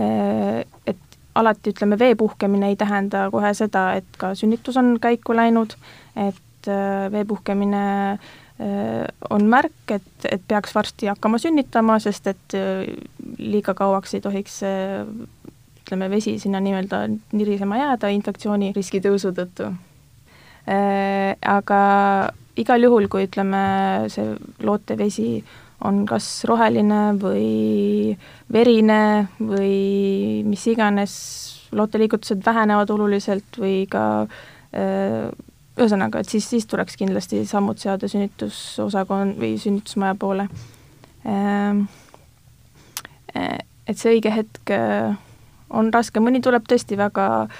äh, 0.00 0.64
et 0.86 1.20
alati 1.36 1.74
ütleme, 1.74 1.98
vee 2.00 2.16
puhkemine 2.16 2.72
ei 2.72 2.80
tähenda 2.80 3.28
kohe 3.30 3.52
seda, 3.54 3.90
et 4.00 4.18
ka 4.18 4.32
sünnitus 4.34 4.78
on 4.80 4.96
käiku 5.02 5.36
läinud, 5.36 5.76
et 6.16 6.70
vee 7.12 7.22
puhkemine 7.28 7.82
on 9.30 9.44
märk, 9.52 9.92
et, 9.92 10.24
et 10.32 10.42
peaks 10.48 10.72
varsti 10.74 11.10
hakkama 11.12 11.38
sünnitama, 11.38 11.98
sest 12.00 12.30
et 12.32 12.56
liiga 13.36 13.74
kauaks 13.76 14.16
ei 14.16 14.24
tohiks 14.24 14.56
ütleme, 15.86 16.10
vesi 16.10 16.38
sinna 16.42 16.58
nii-öelda 16.60 17.06
nirisema 17.32 17.78
jääda 17.78 18.10
infektsiooni 18.10 18.72
riski 18.74 18.98
tõusu 19.04 19.30
tõttu 19.36 19.70
Äh, 20.66 21.36
aga 21.46 21.80
igal 22.58 22.82
juhul, 22.82 23.06
kui 23.06 23.28
ütleme, 23.28 23.60
see 24.10 24.32
lootevesi 24.66 25.44
on 25.86 26.00
kas 26.08 26.26
roheline 26.48 27.12
või 27.20 28.16
verine 28.50 29.28
või 29.38 30.42
mis 30.48 30.64
iganes, 30.72 31.12
looteliigutused 31.76 32.42
vähenevad 32.42 32.90
oluliselt 32.90 33.60
või 33.62 33.84
ka 33.90 34.24
äh, 34.26 35.28
ühesõnaga, 35.76 36.24
et 36.24 36.34
siis, 36.34 36.48
siis 36.50 36.66
tuleks 36.66 36.98
kindlasti 36.98 37.44
sammud 37.46 37.78
seada 37.78 38.10
sünnitusosakond 38.10 39.38
või 39.38 39.54
sünnitusmaja 39.62 40.18
poole. 40.18 40.48
Äh, 41.30 41.78
et 43.86 43.94
see 44.00 44.16
õige 44.16 44.34
hetk 44.34 44.74
on 45.70 45.92
raske, 45.94 46.20
mõni 46.20 46.40
tuleb 46.44 46.68
tõesti 46.68 46.98
väga 46.98 47.26
äh, 47.42 47.58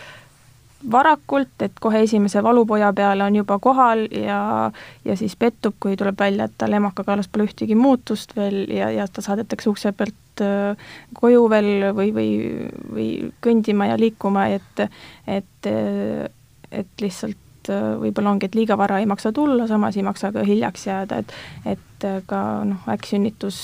varakult, 0.90 1.54
et 1.64 1.78
kohe 1.80 2.02
esimese 2.04 2.42
valupoja 2.42 2.92
peale 2.96 3.24
on 3.24 3.36
juba 3.36 3.58
kohal 3.62 4.06
ja, 4.12 4.70
ja 5.04 5.16
siis 5.16 5.36
pettub, 5.36 5.74
kui 5.80 5.96
tuleb 5.96 6.18
välja, 6.20 6.46
et 6.46 6.54
tal 6.58 6.76
emakakaelas 6.76 7.28
pole 7.32 7.46
ühtegi 7.48 7.74
muutust 7.78 8.36
veel 8.36 8.64
ja, 8.72 8.90
ja 8.92 9.06
ta 9.08 9.24
saadetakse 9.24 9.70
ukse 9.72 9.92
pealt 9.96 10.44
äh, 10.44 10.92
koju 11.20 11.48
veel 11.50 11.88
või, 11.96 12.12
või, 12.16 12.30
või 12.92 13.08
kõndima 13.44 13.90
ja 13.90 13.98
liikuma, 14.00 14.48
et, 14.58 14.84
et, 15.26 15.70
et 16.70 17.06
lihtsalt 17.06 17.72
äh, 17.72 17.88
võib-olla 18.02 18.34
ongi, 18.34 18.50
et 18.50 18.58
liiga 18.58 18.78
vara 18.78 19.00
ei 19.00 19.08
maksa 19.10 19.32
tulla, 19.34 19.68
samas 19.70 19.96
ei 19.96 20.04
maksa 20.06 20.32
ka 20.34 20.44
hiljaks 20.46 20.86
jääda, 20.90 21.22
et, 21.24 21.34
et 21.76 22.10
ka 22.28 22.42
noh, 22.68 22.84
äkksünnitus 22.92 23.58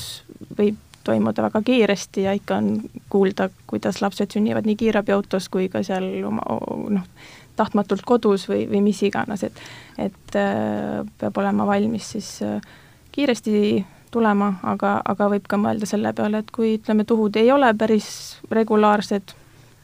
võib 0.58 0.80
toimuda 1.04 1.42
väga 1.42 1.62
kiiresti 1.66 2.26
ja 2.26 2.32
ikka 2.36 2.56
on 2.56 2.80
kuulda, 3.10 3.48
kuidas 3.66 4.02
lapsed 4.02 4.34
sünnivad 4.34 4.66
nii 4.68 4.76
kiirabiautos 4.80 5.48
kui 5.52 5.68
ka 5.72 5.82
seal 5.86 6.08
oma 6.28 6.44
noh, 6.96 7.08
tahtmatult 7.56 8.04
kodus 8.06 8.46
või, 8.48 8.64
või 8.70 8.82
mis 8.90 9.02
iganes, 9.02 9.44
et 9.48 9.64
et 9.98 10.36
äh, 10.38 11.02
peab 11.20 11.42
olema 11.42 11.66
valmis 11.68 12.12
siis 12.14 12.30
äh, 12.42 12.60
kiiresti 13.12 13.84
tulema, 14.12 14.54
aga, 14.62 15.00
aga 15.08 15.28
võib 15.32 15.46
ka 15.48 15.58
mõelda 15.60 15.88
selle 15.88 16.12
peale, 16.16 16.42
et 16.42 16.50
kui 16.52 16.76
ütleme, 16.78 17.04
tuhud 17.08 17.36
ei 17.40 17.52
ole 17.52 17.72
päris 17.78 18.08
regulaarsed, 18.52 19.34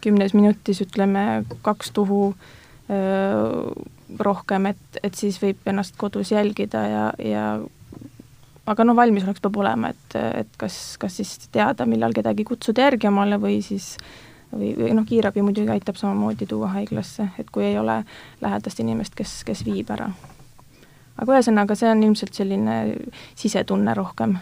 kümnes 0.04 0.34
minutis 0.37 0.82
ütleme 0.84 1.44
kaks 1.64 1.90
tuhu 1.96 2.22
öö, 2.30 2.98
äh, 2.98 3.87
rohkem, 4.18 4.70
et, 4.70 5.00
et 5.02 5.14
siis 5.14 5.37
võib 5.42 5.66
ennast 5.68 5.96
kodus 6.00 6.32
jälgida 6.32 6.84
ja, 6.88 7.04
ja 7.20 7.44
aga 8.68 8.84
noh, 8.84 8.96
valmisolek 8.98 9.40
peab 9.42 9.56
olema, 9.62 9.92
et, 9.94 10.16
et 10.42 10.56
kas, 10.60 10.96
kas 11.00 11.20
siis 11.20 11.37
teada, 11.54 11.87
millal 11.88 12.14
kedagi 12.16 12.46
kutsuda 12.48 12.88
järgi 12.88 13.08
omale 13.10 13.40
või 13.40 13.60
siis 13.64 13.94
või, 14.52 14.72
või 14.76 14.92
noh, 14.96 15.06
kiirabi 15.08 15.44
muidugi 15.44 15.72
aitab 15.72 15.98
samamoodi 16.00 16.48
tuua 16.48 16.72
haiglasse, 16.76 17.30
et 17.38 17.50
kui 17.54 17.66
ei 17.68 17.78
ole 17.78 18.02
lähedast 18.44 18.80
inimest, 18.84 19.16
kes, 19.18 19.40
kes 19.48 19.64
viib 19.66 19.90
ära. 19.94 20.10
aga 21.18 21.34
ühesõnaga, 21.34 21.76
see 21.76 21.90
on 21.90 22.04
ilmselt 22.06 22.34
selline 22.34 22.78
sisetunne 23.37 23.94
rohkem 23.98 24.38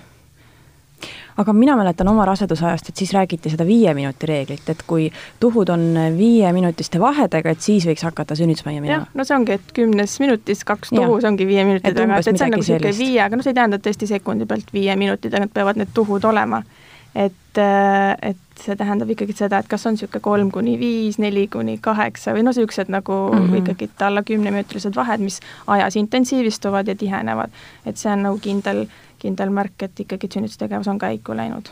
aga 1.37 1.53
mina 1.53 1.76
mäletan 1.76 2.09
oma 2.09 2.25
rasedusajast, 2.25 2.88
et 2.88 2.97
siis 2.97 3.12
räägiti 3.15 3.50
seda 3.53 3.67
viie 3.67 3.93
minuti 3.95 4.26
reeglit, 4.26 4.69
et 4.73 4.83
kui 4.87 5.11
tuhud 5.41 5.69
on 5.73 5.85
viieminutiste 6.17 7.00
vahedega, 7.00 7.53
et 7.53 7.61
siis 7.61 7.87
võiks 7.88 8.07
hakata 8.07 8.37
sünnitusmajja 8.38 8.81
minema. 8.81 9.03
jah, 9.03 9.15
no 9.15 9.26
see 9.29 9.37
ongi, 9.37 9.59
et 9.61 9.76
kümnes 9.76 10.19
minutis 10.23 10.65
kaks 10.65 10.95
tuhu, 10.95 11.21
see 11.21 11.31
ongi 11.31 11.49
viie 11.49 11.67
minuti 11.69 11.93
taga, 11.93 12.19
et, 12.19 12.25
see 12.31 12.37
on 12.37 12.57
nagu 12.57 12.65
niisugune 12.65 12.97
viie, 12.99 13.21
aga 13.26 13.37
noh, 13.37 13.47
see 13.47 13.55
ei 13.55 13.61
tähenda 13.61 13.83
tõesti 13.83 14.11
sekundi 14.11 14.49
pealt 14.49 14.73
viie 14.75 14.97
minuti 14.97 15.33
tagant 15.33 15.55
peavad 15.55 15.81
need 15.83 15.95
tuhud 15.95 16.25
olema. 16.25 16.62
et, 17.17 17.57
äh, 17.57 18.12
et 18.21 18.61
see 18.61 18.76
tähendab 18.76 19.09
ikkagi 19.12 19.33
seda, 19.37 19.61
et 19.62 19.69
kas 19.71 19.87
on 19.88 19.95
niisugune 19.97 20.21
kolm 20.21 20.50
kuni 20.53 20.75
viis, 20.81 21.17
neli 21.23 21.47
kuni 21.53 21.79
kaheksa 21.81 22.35
või 22.37 22.45
no 22.45 22.53
niisugused 22.53 22.93
nagu 22.93 23.17
mm 23.33 23.47
-hmm. 23.47 23.57
ikkagi 23.62 23.88
alla 24.05 24.23
kümneminutilised 24.23 24.97
vahed, 24.97 25.25
mis 25.25 25.41
ajas 25.67 25.97
intensiivistuvad 25.97 26.88
ja 26.88 26.95
tihenevad. 26.95 27.50
et 27.87 27.97
see 27.97 28.12
on 28.12 28.23
nagu 28.23 28.38
kindel 28.38 28.87
kindel 29.19 29.53
märk, 29.55 29.83
et 29.83 30.05
ikkagi 30.07 30.31
sünnitustegevus 30.33 30.89
on 30.93 30.99
käiku 30.99 31.37
läinud. 31.37 31.71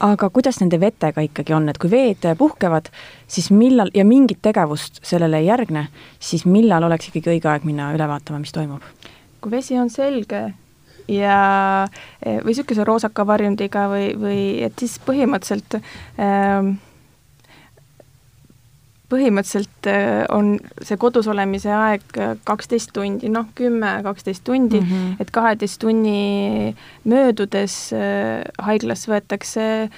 aga 0.00 0.28
kuidas 0.30 0.60
nende 0.60 0.80
vetega 0.80 1.24
ikkagi 1.24 1.54
on, 1.56 1.68
et 1.68 1.78
kui 1.78 1.90
veed 1.90 2.26
puhkevad, 2.38 2.90
siis 3.28 3.50
millal 3.50 3.90
ja 3.94 4.04
mingit 4.04 4.42
tegevust 4.42 5.00
sellele 5.02 5.38
ei 5.40 5.46
järgne, 5.46 5.86
siis 6.20 6.44
millal 6.44 6.84
oleks 6.84 7.08
ikkagi 7.08 7.32
õige 7.36 7.48
aeg 7.48 7.64
minna 7.64 7.92
üle 7.96 8.08
vaatama, 8.08 8.42
mis 8.42 8.52
toimub? 8.52 8.84
kui 9.40 9.50
vesi 9.50 9.78
on 9.78 9.90
selge 9.90 10.52
ja 11.08 11.86
või 12.24 12.50
niisuguse 12.50 12.84
roosaka 12.84 13.26
varjundiga 13.26 13.86
või, 13.88 14.10
või 14.18 14.40
et 14.66 14.78
siis 14.78 14.98
põhimõtteliselt 15.06 15.78
ähm, 15.78 16.76
põhimõtteliselt 19.12 19.86
äh, 19.90 20.24
on 20.34 20.56
see 20.82 20.98
kodus 20.98 21.28
olemise 21.30 21.70
aeg 21.70 22.18
äh, 22.18 22.34
kaksteist 22.46 22.90
tundi, 22.96 23.30
noh, 23.30 23.46
kümme, 23.58 23.92
kaksteist 24.02 24.42
tundi 24.44 24.80
mm, 24.80 24.86
-hmm. 24.86 25.16
et 25.22 25.30
kaheteist 25.30 25.80
tunni 25.80 26.74
möödudes 27.04 27.92
äh, 27.94 28.42
haiglas 28.58 29.06
võetakse 29.08 29.88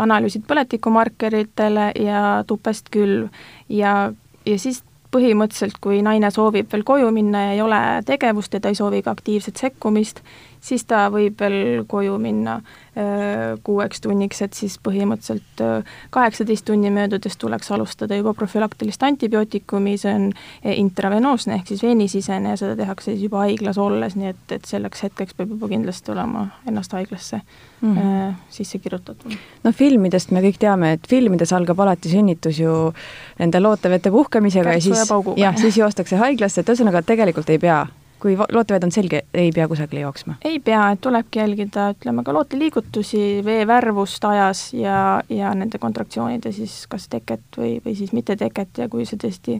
analüüsid 0.00 0.44
põletikumarkeritele 0.46 1.90
ja 1.98 2.44
tupest 2.46 2.90
külv 2.94 3.28
ja, 3.68 4.12
ja 4.46 4.58
siis 4.58 4.82
põhimõtteliselt, 5.10 5.80
kui 5.80 6.02
naine 6.02 6.30
soovib 6.30 6.70
veel 6.72 6.84
koju 6.86 7.10
minna 7.14 7.48
ja 7.48 7.54
ei 7.56 7.62
ole 7.62 7.80
tegevust 8.06 8.54
ja 8.54 8.60
ta 8.60 8.70
ei 8.70 8.78
soovi 8.78 9.02
ka 9.02 9.10
aktiivset 9.16 9.56
sekkumist, 9.56 10.22
siis 10.60 10.84
ta 10.84 11.06
võib 11.12 11.40
veel 11.40 11.84
koju 11.88 12.18
minna 12.18 12.60
Äh, 12.96 13.58
kuueks 13.64 14.00
tunniks, 14.00 14.38
et 14.40 14.56
siis 14.56 14.78
põhimõtteliselt 14.80 15.60
äh, 15.60 15.96
kaheksateist 16.14 16.64
tunni 16.64 16.88
möödudes 16.88 17.34
tuleks 17.36 17.68
alustada 17.76 18.16
juba 18.16 18.32
profülaktilist 18.32 19.02
antibiootikumi, 19.04 19.98
see 20.00 20.14
on 20.16 20.24
äh, 20.30 20.70
intravenoosne 20.80 21.58
ehk 21.58 21.68
siis 21.68 21.82
veenisisene 21.84 22.54
ja 22.54 22.56
seda 22.56 22.72
tehakse 22.78 23.10
siis 23.10 23.26
juba 23.26 23.42
haiglas 23.42 23.76
olles, 23.76 24.16
nii 24.16 24.30
et, 24.30 24.40
et 24.56 24.64
selleks 24.64 25.04
hetkeks 25.04 25.36
peab 25.36 25.52
juba 25.52 25.68
kindlasti 25.74 26.14
olema 26.14 26.46
ennast 26.64 26.96
haiglasse 26.96 27.42
mm 27.42 27.98
-hmm. 27.98 28.32
sisse 28.48 28.80
kirjutatud. 28.80 29.36
no 29.64 29.72
filmidest 29.72 30.32
me 30.32 30.40
kõik 30.48 30.56
teame, 30.64 30.92
et 30.96 31.04
filmides 31.08 31.52
algab 31.52 31.84
alati 31.84 32.08
sünnitus 32.08 32.62
ju 32.64 32.94
nende 33.38 33.60
lootevete 33.60 34.10
puhkemisega 34.10 34.70
Kärtsu 34.70 34.88
ja 34.88 35.04
siis, 35.04 35.36
jah, 35.36 35.60
siis 35.60 35.76
joostakse 35.76 36.16
haiglasse, 36.16 36.60
et 36.60 36.68
ühesõnaga 36.68 37.04
tegelikult 37.04 37.50
ei 37.50 37.58
pea 37.58 37.86
kui 38.20 38.36
looteved 38.36 38.86
on 38.86 38.92
selge, 38.94 39.22
ei 39.34 39.50
pea 39.54 39.66
kusagile 39.68 40.04
jooksma? 40.04 40.38
ei 40.44 40.60
pea, 40.60 40.90
et 40.94 41.00
tulebki 41.04 41.40
jälgida, 41.42 41.90
ütleme 41.96 42.24
ka 42.26 42.34
looteliigutusi, 42.36 43.24
vee 43.44 43.66
värvust 43.68 44.24
ajas 44.28 44.68
ja, 44.76 45.22
ja 45.28 45.52
nende 45.54 45.80
kontraktsioonide 45.82 46.52
siis 46.56 46.84
kas 46.90 47.08
teket 47.12 47.58
või, 47.58 47.76
või 47.84 47.96
siis 47.98 48.14
mitte 48.16 48.36
teket 48.36 48.82
ja 48.82 48.88
kui 48.92 49.06
see 49.08 49.20
tõesti 49.20 49.58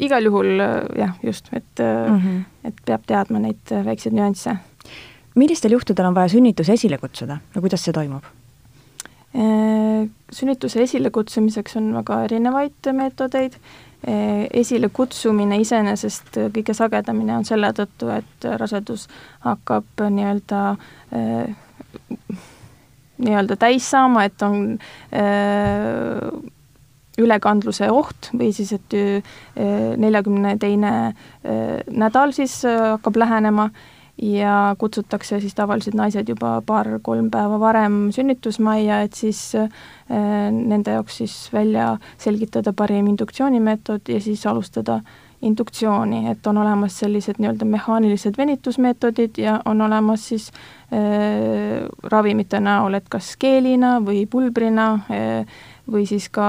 igal 0.00 0.24
juhul 0.24 0.54
jah, 0.96 1.18
just, 1.22 1.50
et 1.52 1.82
mm, 1.82 2.20
-hmm. 2.20 2.44
et 2.70 2.86
peab 2.86 3.04
teadma 3.06 3.42
neid 3.42 3.74
väikseid 3.84 4.16
nüansse. 4.16 4.56
millistel 5.34 5.72
juhtudel 5.72 6.06
on 6.06 6.14
vaja 6.14 6.28
sünnitus 6.28 6.68
esile 6.68 6.98
kutsuda 6.98 7.38
ja 7.54 7.60
kuidas 7.60 7.84
see 7.84 7.92
toimub? 7.92 8.24
Äh, 9.34 10.08
sünnituse 10.32 10.82
esilekutsumiseks 10.82 11.76
on 11.76 11.94
väga 11.94 12.22
erinevaid 12.24 12.92
meetodeid 12.92 13.56
esilekutsumine 14.04 15.58
iseenesest 15.62 16.38
kõige 16.54 16.74
sagedamini 16.76 17.32
on 17.38 17.46
selle 17.48 17.70
tõttu, 17.76 18.10
et 18.12 18.48
rasedus 18.60 19.06
hakkab 19.46 20.04
nii-öelda 20.10 20.64
eh, 21.16 21.54
nii-öelda 23.24 23.56
täis 23.56 23.86
saama, 23.90 24.26
et 24.28 24.42
on 24.44 24.74
eh, 25.12 26.28
ülekandluse 27.18 27.88
oht 27.94 28.32
või 28.34 28.50
siis, 28.52 28.72
et 28.74 28.94
neljakümne 30.02 30.56
teine 30.58 30.90
nädal 31.86 32.32
siis 32.34 32.56
hakkab 32.66 33.20
lähenema 33.22 33.68
ja 34.22 34.76
kutsutakse 34.78 35.40
siis 35.40 35.54
tavaliselt 35.54 35.96
naised 35.98 36.28
juba 36.28 36.62
paar-kolm 36.66 37.30
päeva 37.30 37.58
varem 37.60 38.12
sünnitusmajja, 38.14 39.00
et 39.02 39.18
siis 39.18 39.40
äh, 39.58 39.68
nende 40.50 40.94
jaoks 40.94 41.16
siis 41.22 41.36
välja 41.52 41.96
selgitada 42.18 42.72
parim 42.72 43.06
induktsioonimeetod 43.10 44.08
ja 44.08 44.20
siis 44.20 44.46
alustada 44.46 45.00
induktsiooni, 45.44 46.30
et 46.30 46.46
on 46.46 46.58
olemas 46.58 46.98
sellised 46.98 47.36
nii-öelda 47.38 47.66
mehaanilised 47.68 48.38
venitusmeetodid 48.38 49.38
ja 49.38 49.58
on 49.64 49.82
olemas 49.82 50.28
siis 50.28 50.50
äh, 50.94 51.84
ravimite 52.02 52.60
näol, 52.60 52.94
et 52.94 53.10
kas 53.10 53.34
keelina 53.38 53.98
või 54.04 54.24
pulbrina 54.30 54.92
äh, 55.10 55.60
või 55.90 56.06
siis 56.08 56.30
ka 56.32 56.46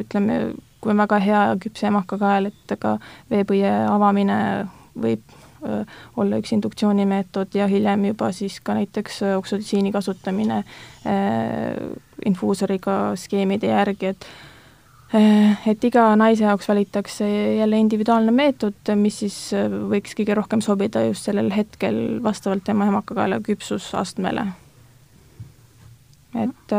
ütleme, 0.00 0.40
kui 0.80 0.92
on 0.92 1.04
väga 1.04 1.20
hea 1.22 1.46
küpse 1.62 1.86
emakakael, 1.92 2.50
et 2.50 2.78
ka 2.80 2.96
veepõie 3.30 3.70
avamine 3.92 4.38
võib 4.98 5.43
olla 6.16 6.38
üks 6.40 6.52
induktsioonimeetod 6.56 7.54
ja 7.54 7.66
hiljem 7.70 8.08
juba 8.10 8.30
siis 8.32 8.60
ka 8.64 8.74
näiteks 8.78 9.22
äh, 9.22 9.36
oksüdotsiini 9.38 9.92
kasutamine 9.92 10.58
äh, 10.58 10.64
infuusoriga 12.24 13.14
skeemide 13.16 13.72
järgi, 13.72 14.14
et 14.14 14.26
et 15.70 15.84
iga 15.86 16.08
naise 16.18 16.42
jaoks 16.42 16.66
valitakse 16.66 17.26
jälle 17.60 17.78
individuaalne 17.78 18.32
meetod, 18.34 18.88
mis 18.98 19.20
siis 19.22 19.36
võiks 19.92 20.16
kõige 20.18 20.34
rohkem 20.34 20.62
sobida 20.64 21.04
just 21.04 21.28
sellel 21.28 21.52
hetkel 21.54 22.18
vastavalt 22.22 22.64
tema 22.66 22.88
emakakaela 22.90 23.38
küpsusastmele. 23.46 24.46
et 26.34 26.74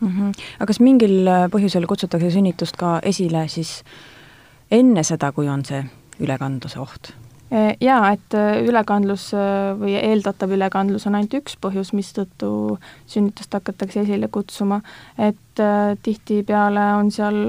mm 0.00 0.08
-hmm. 0.08 0.32
aga 0.56 0.66
kas 0.66 0.80
mingil 0.80 1.30
põhjusel 1.52 1.86
kutsutakse 1.86 2.30
sünnitust 2.30 2.76
ka 2.76 2.98
esile 3.02 3.48
siis 3.48 3.84
enne 4.70 5.02
seda, 5.02 5.32
kui 5.32 5.48
on 5.48 5.64
see 5.64 5.84
ülekandluse 6.20 6.80
oht? 6.80 7.14
Eh, 7.50 7.72
jaa, 7.82 8.12
et 8.14 8.34
eh, 8.38 8.60
ülekandlus 8.62 9.24
eh, 9.34 9.72
või 9.74 9.96
eeldatav 9.98 10.52
ülekandlus 10.54 11.08
on 11.10 11.16
ainult 11.18 11.32
üks 11.40 11.56
põhjus, 11.58 11.88
mistõttu 11.98 12.50
sünnitust 13.10 13.56
hakatakse 13.56 14.04
esile 14.04 14.28
kutsuma, 14.30 14.78
et 15.18 15.36
tihtipeale 16.06 16.84
on 16.96 17.10
seal 17.12 17.40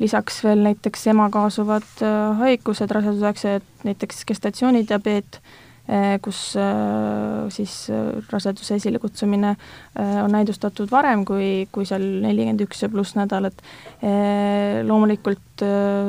lisaks 0.00 0.40
veel 0.42 0.64
näiteks 0.64 1.04
ema 1.12 1.28
kaasuvad 1.30 2.00
haigused 2.40 2.90
rasedusaegsed, 2.96 3.68
näiteks 3.84 4.24
gestatsioonidiabeet, 4.32 5.38
kus 6.22 6.54
eh, 6.56 7.48
siis 7.50 7.72
eh, 7.90 8.10
raseduse 8.30 8.76
esilekutsumine 8.78 9.56
on 9.98 10.30
näidustatud 10.30 10.90
varem 10.90 11.24
kui, 11.26 11.66
kui 11.74 11.86
seal 11.88 12.04
nelikümmend 12.22 12.62
üks 12.62 12.84
ja 12.84 12.88
pluss 12.88 13.16
nädalat. 13.18 13.58
loomulikult 14.86 15.62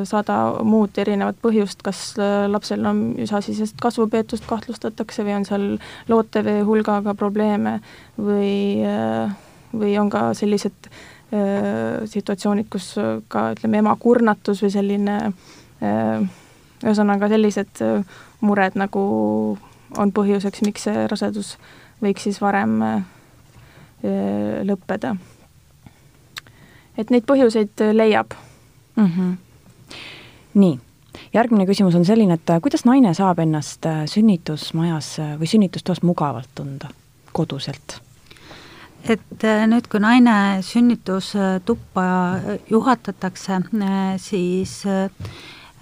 sada 0.08 0.38
muud 0.66 0.98
erinevat 0.98 1.38
põhjust, 1.42 1.82
kas 1.86 2.16
lapsel 2.50 2.86
on 2.90 3.02
üsasisest 3.22 3.76
kasvupeetust 3.82 4.46
kahtlustatakse 4.50 5.26
või 5.26 5.36
on 5.40 5.46
seal 5.46 5.66
lootevee 6.10 6.64
hulgaga 6.66 7.14
probleeme 7.18 7.80
või, 8.18 8.82
või 9.74 9.98
on 10.00 10.10
ka 10.14 10.32
sellised 10.38 10.90
situatsioonid, 12.14 12.70
kus 12.70 12.94
ka 13.28 13.50
ütleme, 13.58 13.84
ema 13.84 13.96
kurnatus 14.00 14.64
või 14.64 14.74
selline 14.74 15.20
ühesõnaga 16.84 17.30
sellised 17.32 17.84
mured 18.44 18.76
nagu 18.80 19.04
on 19.98 20.14
põhjuseks, 20.14 20.64
miks 20.66 20.88
see 20.88 21.08
rasedus 21.10 21.56
võiks 22.04 22.26
siis 22.28 22.40
varem 22.44 22.80
äh, 22.84 23.04
lõppeda. 24.68 25.16
et 26.98 27.10
neid 27.10 27.26
põhjuseid 27.26 27.86
leiab 27.94 28.34
mm. 28.96 29.06
-hmm. 29.06 29.38
nii, 30.54 30.80
järgmine 31.34 31.66
küsimus 31.66 31.96
on 31.96 32.06
selline, 32.06 32.34
et 32.34 32.50
äh, 32.50 32.62
kuidas 32.62 32.86
naine 32.86 33.14
saab 33.14 33.40
ennast 33.40 33.86
äh, 33.86 34.06
sünnitusmajas 34.06 35.18
või 35.40 35.48
sünnitustoas 35.48 36.04
mugavalt 36.04 36.50
tunda, 36.56 36.90
koduselt? 37.32 38.02
et 39.04 39.44
nüüd, 39.68 39.88
kui 39.92 40.00
naine 40.00 40.62
sünnitustuppa 40.64 42.04
juhatatakse, 42.70 43.60
siis 44.18 44.84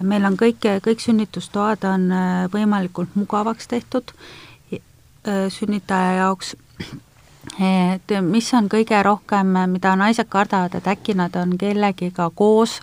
meil 0.06 0.24
on 0.26 0.36
kõik, 0.38 0.64
kõik 0.84 1.02
sünnitustoad 1.02 1.84
on 1.88 2.10
äh, 2.12 2.44
võimalikult 2.52 3.16
mugavaks 3.18 3.68
tehtud 3.70 4.12
äh, 4.72 5.48
sünnitaja 5.52 6.22
jaoks, 6.22 6.54
et 7.62 8.14
mis 8.22 8.48
on 8.54 8.70
kõige 8.72 9.02
rohkem, 9.02 9.54
mida 9.72 9.94
naised 9.98 10.30
kardavad, 10.30 10.74
et 10.78 10.88
äkki 10.88 11.16
nad 11.18 11.36
on 11.36 11.56
kellegiga 11.58 12.30
koos 12.34 12.80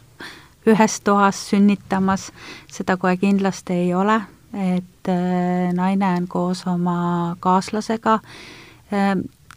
ühes 0.68 1.00
toas 1.02 1.40
sünnitamas, 1.50 2.30
seda 2.70 2.98
kohe 3.00 3.16
kindlasti 3.18 3.86
ei 3.86 3.94
ole, 3.94 4.20
et 4.54 5.12
äh, 5.12 5.70
naine 5.74 6.14
on 6.18 6.28
koos 6.28 6.66
oma 6.68 7.36
kaaslasega, 7.40 8.20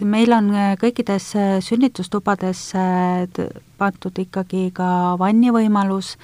meil 0.02 0.32
on 0.34 0.50
kõikides 0.80 1.30
sünnitustubades 1.64 2.64
pandud 3.78 4.18
ikkagi 4.18 4.66
ka 4.76 4.88
vanni 5.18 5.52
võimalus, 5.54 6.16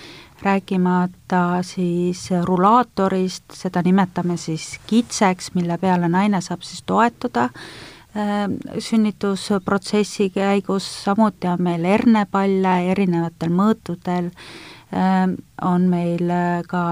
rääkimata 0.43 1.63
siis 1.63 2.29
rulaatorist, 2.45 3.45
seda 3.55 3.83
nimetame 3.83 4.37
siis 4.37 4.79
kitseks, 4.87 5.53
mille 5.55 5.79
peale 5.79 6.09
naine 6.09 6.41
saab 6.45 6.63
siis 6.63 6.83
toetuda 6.87 7.49
ähm, 8.17 8.59
sünnitusprotsessi 8.79 10.31
käigus, 10.31 10.87
samuti 11.05 11.49
on 11.51 11.63
meil 11.63 11.85
hernepalle 11.85 12.75
erinevatel 12.93 13.51
mõõtudel, 13.55 14.31
ähm, 14.95 15.39
on 15.63 15.89
meil 15.91 16.31
äh, 16.31 16.63
ka 16.69 16.85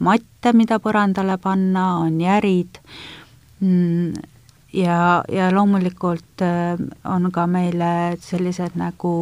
matte, 0.00 0.54
mida 0.56 0.80
põrandale 0.80 1.36
panna, 1.42 1.88
on 2.06 2.20
järid, 2.20 2.80
mm, 3.60 4.14
ja, 4.72 5.22
ja 5.32 5.50
loomulikult 5.52 6.42
on 7.04 7.30
ka 7.32 7.46
meil 7.46 7.84
sellised 8.20 8.76
nagu 8.76 9.12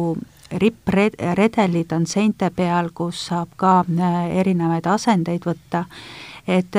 rippredelid 0.51 1.91
on 1.95 2.05
seinte 2.05 2.49
peal, 2.55 2.91
kus 2.93 3.27
saab 3.29 3.55
ka 3.57 3.81
erinevaid 4.29 4.87
asendeid 4.87 5.45
võtta, 5.47 5.85
et 6.47 6.77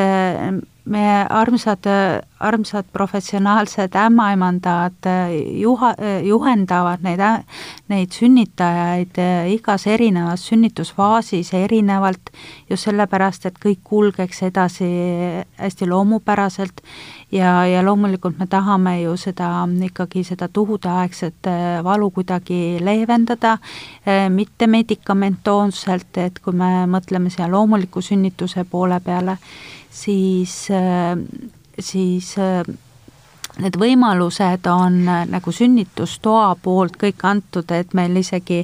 meie 0.86 1.26
armsad, 1.34 1.86
armsad 2.38 2.86
professionaalsed 2.94 3.96
ämmaemandad 3.98 5.08
juha, 5.58 5.92
juhendavad 6.22 7.02
neid, 7.02 7.22
neid 7.90 8.14
sünnitajaid 8.14 9.18
igas 9.50 9.86
erinevas 9.90 10.46
sünnitusfaasis 10.46 11.52
erinevalt, 11.58 12.30
just 12.70 12.86
sellepärast, 12.86 13.50
et 13.50 13.58
kõik 13.62 13.82
kulgeks 13.84 14.44
edasi 14.46 14.90
hästi 15.58 15.90
loomupäraselt 15.90 16.84
ja, 17.32 17.66
ja 17.66 17.84
loomulikult 17.84 18.38
me 18.38 18.46
tahame 18.46 19.00
ju 19.02 19.16
seda, 19.16 19.66
ikkagi 19.88 20.24
seda 20.24 20.48
tuhudeaegset 20.48 21.50
valu 21.84 22.10
kuidagi 22.10 22.78
leevendada, 22.80 23.58
mitte 24.30 24.66
medikamentoosselt, 24.66 26.16
et 26.22 26.40
kui 26.44 26.56
me 26.56 26.86
mõtleme 26.90 27.30
siia 27.30 27.50
loomuliku 27.50 28.02
sünnituse 28.02 28.64
poole 28.70 29.00
peale, 29.00 29.38
siis, 29.90 30.66
siis 31.78 32.34
need 33.56 33.76
võimalused 33.80 34.66
on 34.68 34.98
nagu 35.32 35.52
sünnitustoa 35.52 36.56
poolt 36.62 36.98
kõik 37.00 37.24
antud, 37.24 37.70
et 37.72 37.94
meil 37.96 38.16
isegi 38.20 38.60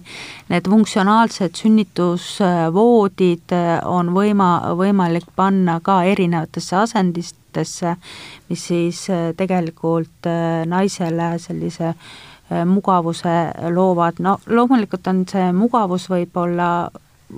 need 0.53 0.69
funktsionaalsed 0.69 1.57
sünnitusvoodid 1.57 3.57
on 3.89 4.13
võima-, 4.15 4.75
võimalik 4.79 5.31
panna 5.37 5.81
ka 5.81 6.03
erinevatesse 6.13 6.77
asenditesse, 7.53 7.97
mis 8.49 8.67
siis 8.67 9.07
tegelikult 9.37 10.29
naisele 10.67 11.39
sellise 11.39 11.95
mugavuse 12.67 13.53
loovad, 13.71 14.21
no 14.21 14.39
loomulikult 14.47 15.07
on 15.07 15.25
see 15.29 15.53
mugavus 15.53 16.09
võib-olla 16.11 16.91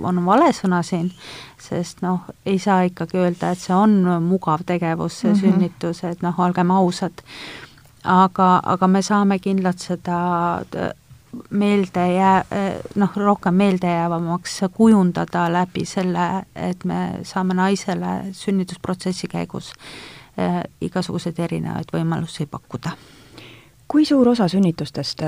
on 0.03 0.25
vale 0.25 0.51
sõna 0.53 0.81
siin, 0.83 1.11
sest 1.61 2.01
noh, 2.01 2.25
ei 2.45 2.59
saa 2.59 2.83
ikkagi 2.83 3.17
öelda, 3.17 3.51
et 3.51 3.59
see 3.59 3.75
on 3.75 4.03
mugav 4.21 4.65
tegevus, 4.65 5.19
see 5.21 5.31
mm 5.31 5.35
-hmm. 5.35 5.39
sünnitus, 5.41 6.03
et 6.03 6.21
noh, 6.21 6.39
olgem 6.39 6.71
ausad. 6.71 7.23
aga, 8.03 8.61
aga 8.63 8.87
me 8.87 9.01
saame 9.01 9.39
kindlalt 9.39 9.79
seda 9.79 10.17
meelde 11.49 12.05
jää-, 12.13 12.45
noh, 12.95 13.15
rohkem 13.15 13.53
meeldejäävamaks 13.53 14.59
kujundada 14.73 15.47
läbi 15.53 15.85
selle, 15.85 16.45
et 16.55 16.85
me 16.85 17.19
saame 17.23 17.53
naisele 17.53 18.31
sünnitusprotsessi 18.31 19.27
käigus 19.31 19.73
äh, 20.39 20.61
igasuguseid 20.81 21.39
erinevaid 21.39 21.91
võimalusi 21.93 22.47
pakkuda. 22.51 22.95
kui 23.87 24.05
suur 24.05 24.27
osa 24.29 24.47
sünnitustest 24.47 25.21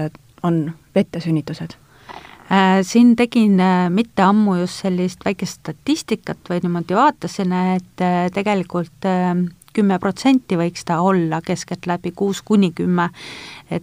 on 0.44 0.72
vettesünnitused? 0.96 1.78
Siin 2.82 3.16
tegin 3.16 3.60
mitte 3.90 4.24
ammu 4.24 4.56
just 4.56 4.82
sellist 4.86 5.26
väikest 5.26 5.60
statistikat 5.60 6.50
või 6.50 6.62
niimoodi 6.64 6.96
vaatasin, 6.96 7.52
et 7.76 8.04
tegelikult 8.34 9.04
kümme 9.78 10.00
protsenti 10.02 10.58
võiks 10.60 10.86
ta 10.88 11.00
olla 11.06 11.42
keskeltläbi, 11.46 12.12
kuus 12.18 12.42
kuni 12.46 12.72
kümme. 12.76 13.10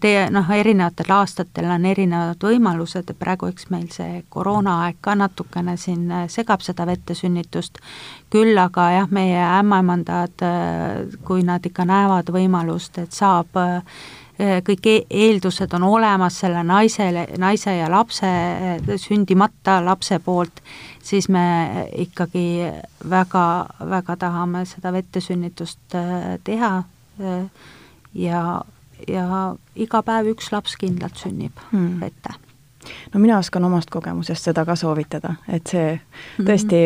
Teie 0.01 0.27
noh, 0.33 0.51
erinevatel 0.51 1.13
aastatel 1.15 1.71
on 1.71 1.87
erinevad 1.87 2.43
võimalused, 2.43 3.15
praegu 3.21 3.51
eks 3.53 3.71
meil 3.71 3.87
see 3.95 4.25
koroonaaeg 4.33 4.99
ka 5.05 5.15
natukene 5.19 5.77
siin 5.81 6.11
segab 6.33 6.65
seda 6.65 6.87
vettesünnitust, 6.89 7.79
küll 8.33 8.59
aga 8.59 8.91
jah, 8.99 9.09
meie 9.11 9.41
ämmaemandad, 9.61 10.45
kui 11.25 11.47
nad 11.47 11.65
ikka 11.67 11.87
näevad 11.89 12.33
võimalust, 12.35 12.99
et 13.05 13.13
saab 13.15 13.61
Äh, 14.35 14.59
kõik 14.67 14.87
e-, 14.91 15.03
eeldused 15.15 15.71
on 15.77 15.85
olemas 15.87 16.41
selle 16.43 16.65
naisele, 16.67 17.29
naise 17.39 17.77
ja 17.77 17.87
lapse, 17.91 18.27
sündimata 18.99 19.77
lapse 19.85 20.19
poolt, 20.25 20.59
siis 21.05 21.29
me 21.29 21.45
ikkagi 22.07 22.47
väga, 23.11 23.45
väga 23.91 24.17
tahame 24.17 24.65
seda 24.69 24.93
vettesünnitust 24.95 25.99
äh, 25.99 26.39
teha 26.45 26.73
äh, 27.21 27.45
ja, 28.15 28.63
ja 29.09 29.29
iga 29.77 30.03
päev 30.03 30.33
üks 30.35 30.51
laps 30.55 30.79
kindlalt 30.81 31.21
sünnib 31.21 31.61
hmm. 31.73 32.01
vette 32.01 32.39
no 33.15 33.21
mina 33.21 33.39
oskan 33.39 33.65
omast 33.65 33.91
kogemusest 33.91 34.51
seda 34.51 34.65
ka 34.65 34.77
soovitada, 34.77 35.37
et 35.49 35.67
see 35.71 35.95
mhm. 35.95 36.49
tõesti 36.49 36.83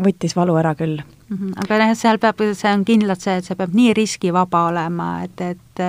võttis 0.00 0.36
valu 0.36 0.56
ära 0.56 0.74
küll 0.74 1.00
mm. 1.00 1.36
-hmm. 1.36 1.52
aga 1.64 1.80
jah, 1.82 1.94
seal 1.96 2.18
peab, 2.18 2.42
see 2.54 2.72
on 2.72 2.84
kindlalt 2.84 3.20
see, 3.20 3.36
et 3.40 3.44
see 3.44 3.56
peab 3.56 3.74
nii 3.76 3.94
riskivaba 3.96 4.64
olema, 4.70 5.10
et, 5.24 5.40
et 5.40 5.84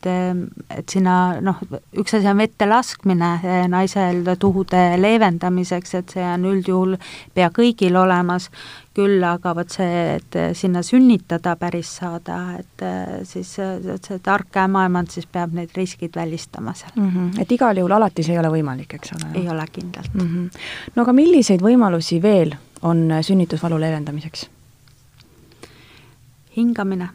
et 0.00 0.10
et, 0.10 0.50
et 0.78 0.92
sinna 0.92 1.40
noh, 1.44 1.58
üks 1.98 2.14
asi 2.16 2.28
on 2.30 2.38
vette 2.40 2.66
laskmine 2.68 3.30
eh, 3.44 3.64
naisel 3.70 4.22
tuhude 4.40 4.80
leevendamiseks, 5.00 5.94
et 5.98 6.14
see 6.16 6.26
on 6.26 6.46
üldjuhul 6.50 6.96
pea 7.36 7.50
kõigil 7.54 7.96
olemas, 8.00 8.48
küll 8.96 9.22
aga 9.24 9.52
vot 9.56 9.70
see, 9.70 10.16
et 10.18 10.38
sinna 10.58 10.82
sünnitada 10.86 11.54
päris 11.60 11.92
saada, 12.00 12.40
et 12.60 12.84
eh, 12.86 13.20
siis 13.28 13.52
see 13.56 14.20
tark 14.24 14.60
ämmaemand 14.64 15.12
siis 15.14 15.28
peab 15.30 15.54
need 15.56 15.74
riskid 15.76 16.16
välistama 16.16 16.74
seal 16.74 16.96
mm. 16.96 17.10
-hmm. 17.10 17.42
et 17.42 17.52
igal 17.52 17.76
juhul 17.76 17.96
alati 17.98 18.22
see 18.22 18.34
ei 18.34 18.42
ole 18.42 18.52
võimalik, 18.56 18.94
eks 18.98 19.14
ole? 19.18 19.32
ei 19.34 19.48
ole 19.48 19.66
kindlalt 19.72 20.14
mm. 20.14 20.26
-hmm. 20.26 20.60
no 20.96 21.02
aga 21.02 21.12
milliseid 21.12 21.62
võimalusi 21.62 22.22
veel 22.22 22.54
on 22.82 23.08
sünnitusvalu 23.22 23.80
leevendamiseks? 23.80 24.48
hingamine, 26.56 27.08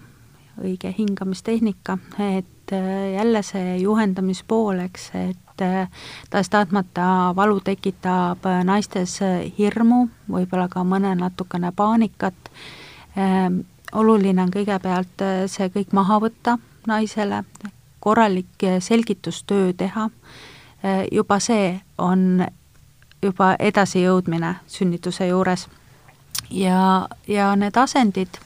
õige 0.63 0.93
hingamistehnika, 0.97 1.97
et 2.19 2.73
äh, 2.73 3.13
jälle 3.13 3.43
see 3.43 3.77
juhendamispool, 3.77 4.79
eks, 4.85 5.09
et 5.15 5.61
äh, 5.61 5.89
tahes-tahtmata 6.29 7.33
valu 7.35 7.59
tekitab 7.59 8.45
äh, 8.45 8.63
naistes 8.63 9.19
hirmu, 9.57 10.07
võib-olla 10.31 10.67
ka 10.71 10.83
mõne 10.83 11.15
natukene 11.19 11.71
paanikat. 11.75 12.51
Ähm, 13.17 13.63
oluline 13.95 14.43
on 14.43 14.51
kõigepealt 14.51 15.23
see 15.47 15.69
kõik 15.71 15.93
maha 15.95 16.19
võtta 16.19 16.57
naisele, 16.87 17.43
korralik 18.03 18.65
selgitustöö 18.79 19.71
teha, 19.73 20.09
juba 21.11 21.37
see 21.39 21.69
on 21.97 22.43
juba 23.23 23.55
edasijõudmine 23.59 24.55
sünnituse 24.67 25.27
juures. 25.27 25.67
ja, 26.51 27.07
ja 27.27 27.55
need 27.55 27.77
asendid 27.77 28.37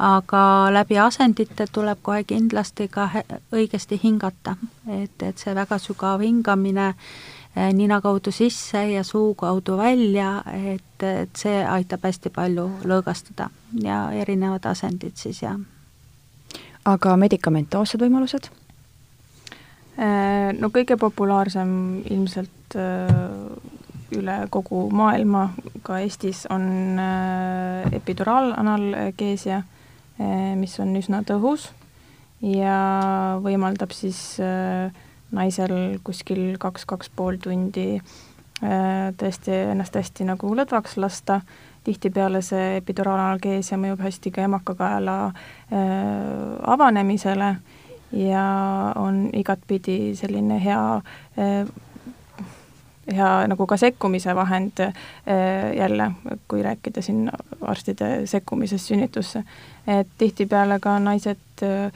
aga 0.00 0.72
läbi 0.72 0.96
asendite 0.98 1.66
tuleb 1.72 1.98
kohe 2.02 2.24
kindlasti 2.24 2.88
ka 2.88 3.08
õigesti 3.52 3.98
hingata, 4.00 4.56
et, 4.88 5.22
et 5.22 5.38
see 5.38 5.52
väga 5.54 5.76
sügav 5.78 6.22
hingamine 6.24 6.86
eh, 6.94 7.72
nina 7.76 8.00
kaudu 8.00 8.32
sisse 8.32 8.80
ja 8.94 9.04
suu 9.04 9.34
kaudu 9.38 9.76
välja, 9.76 10.38
et, 10.56 11.02
et 11.04 11.36
see 11.36 11.58
aitab 11.66 12.06
hästi 12.08 12.32
palju 12.32 12.64
lõõgastada 12.88 13.50
ja 13.84 14.06
erinevad 14.16 14.64
asendid 14.70 15.20
siis 15.20 15.42
ja. 15.42 15.52
aga 16.88 17.16
medikamentoossed 17.20 18.00
võimalused? 18.00 18.48
Eh, 20.00 20.48
no 20.56 20.70
kõige 20.72 20.96
populaarsem 20.96 21.74
ilmselt 22.08 22.78
eh, 22.80 23.12
üle 24.16 24.38
kogu 24.50 24.86
maailma, 24.96 25.50
ka 25.84 26.00
Eestis, 26.00 26.46
on 26.50 26.96
epiduraalanalgeesia 28.00 29.60
Eh, 29.60 29.79
mis 30.20 30.74
on 30.82 30.92
üsna 30.98 31.22
tõhus 31.24 31.70
ja 32.44 32.76
võimaldab 33.44 33.92
siis 33.94 34.20
eh, 34.42 34.90
naisel 35.36 36.00
kuskil 36.04 36.56
kaks, 36.60 36.86
kaks 36.88 37.10
pool 37.16 37.38
tundi 37.42 37.94
eh, 37.96 39.10
tõesti 39.20 39.54
ennast 39.72 39.96
hästi 39.96 40.26
nagu 40.28 40.52
lõdvaks 40.56 40.96
lasta, 41.00 41.40
tihtipeale 41.84 42.42
see 42.44 42.76
epiduraalanalgeesia 42.80 43.78
mõjub 43.80 44.02
hästi 44.04 44.32
ka 44.36 44.42
emakakaela 44.44 45.14
avanemisele 46.68 47.54
ja 48.20 48.42
on 49.00 49.22
igatpidi 49.32 50.12
selline 50.18 50.58
hea 50.60 50.82
hea 53.14 53.32
nagu 53.50 53.66
ka 53.66 53.76
sekkumise 53.80 54.34
vahend 54.34 54.80
eh, 54.80 54.92
jälle, 55.76 56.10
kui 56.48 56.62
rääkida 56.62 57.02
siin 57.02 57.28
arstide 57.60 58.26
sekkumisest 58.26 58.92
sünnitusse. 58.92 59.44
et 59.86 60.08
tihtipeale 60.18 60.78
ka 60.80 60.98
naised 60.98 61.62
eh, 61.62 61.92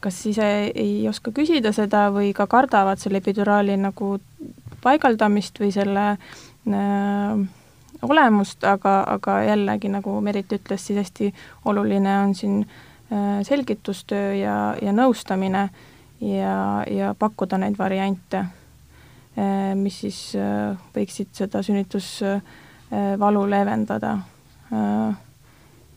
kas 0.00 0.18
ise 0.26 0.48
ei 0.74 1.08
oska 1.08 1.32
küsida 1.34 1.72
seda 1.74 2.08
või 2.14 2.32
ka 2.36 2.46
kardavad 2.46 3.00
selle 3.02 3.18
epiduraali 3.22 3.76
nagu 3.80 4.18
paigaldamist 4.82 5.58
või 5.60 5.72
selle 5.74 6.04
äh, 6.14 7.40
olemust, 8.02 8.64
aga, 8.64 9.00
aga 9.16 9.40
jällegi, 9.48 9.90
nagu 9.90 10.20
Merit 10.22 10.52
ütles, 10.54 10.86
siis 10.86 11.00
hästi 11.02 11.32
oluline 11.66 12.14
on 12.22 12.34
siin 12.38 12.60
äh, 12.62 13.40
selgitustöö 13.46 14.34
ja, 14.38 14.58
ja 14.82 14.94
nõustamine 14.94 15.68
ja, 16.20 16.84
ja 16.86 17.14
pakkuda 17.18 17.58
neid 17.58 17.78
variante 17.78 18.44
mis 19.78 20.00
siis 20.04 20.18
äh, 20.38 20.76
võiksid 20.94 21.32
seda 21.36 21.62
sünnitusvalu 21.62 23.44
leevendada. 23.50 24.18
Äh, 24.72 25.12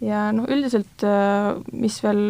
ja 0.02 0.28
noh, 0.34 0.50
üldiselt 0.50 1.06
mis 1.72 2.00
veel 2.04 2.22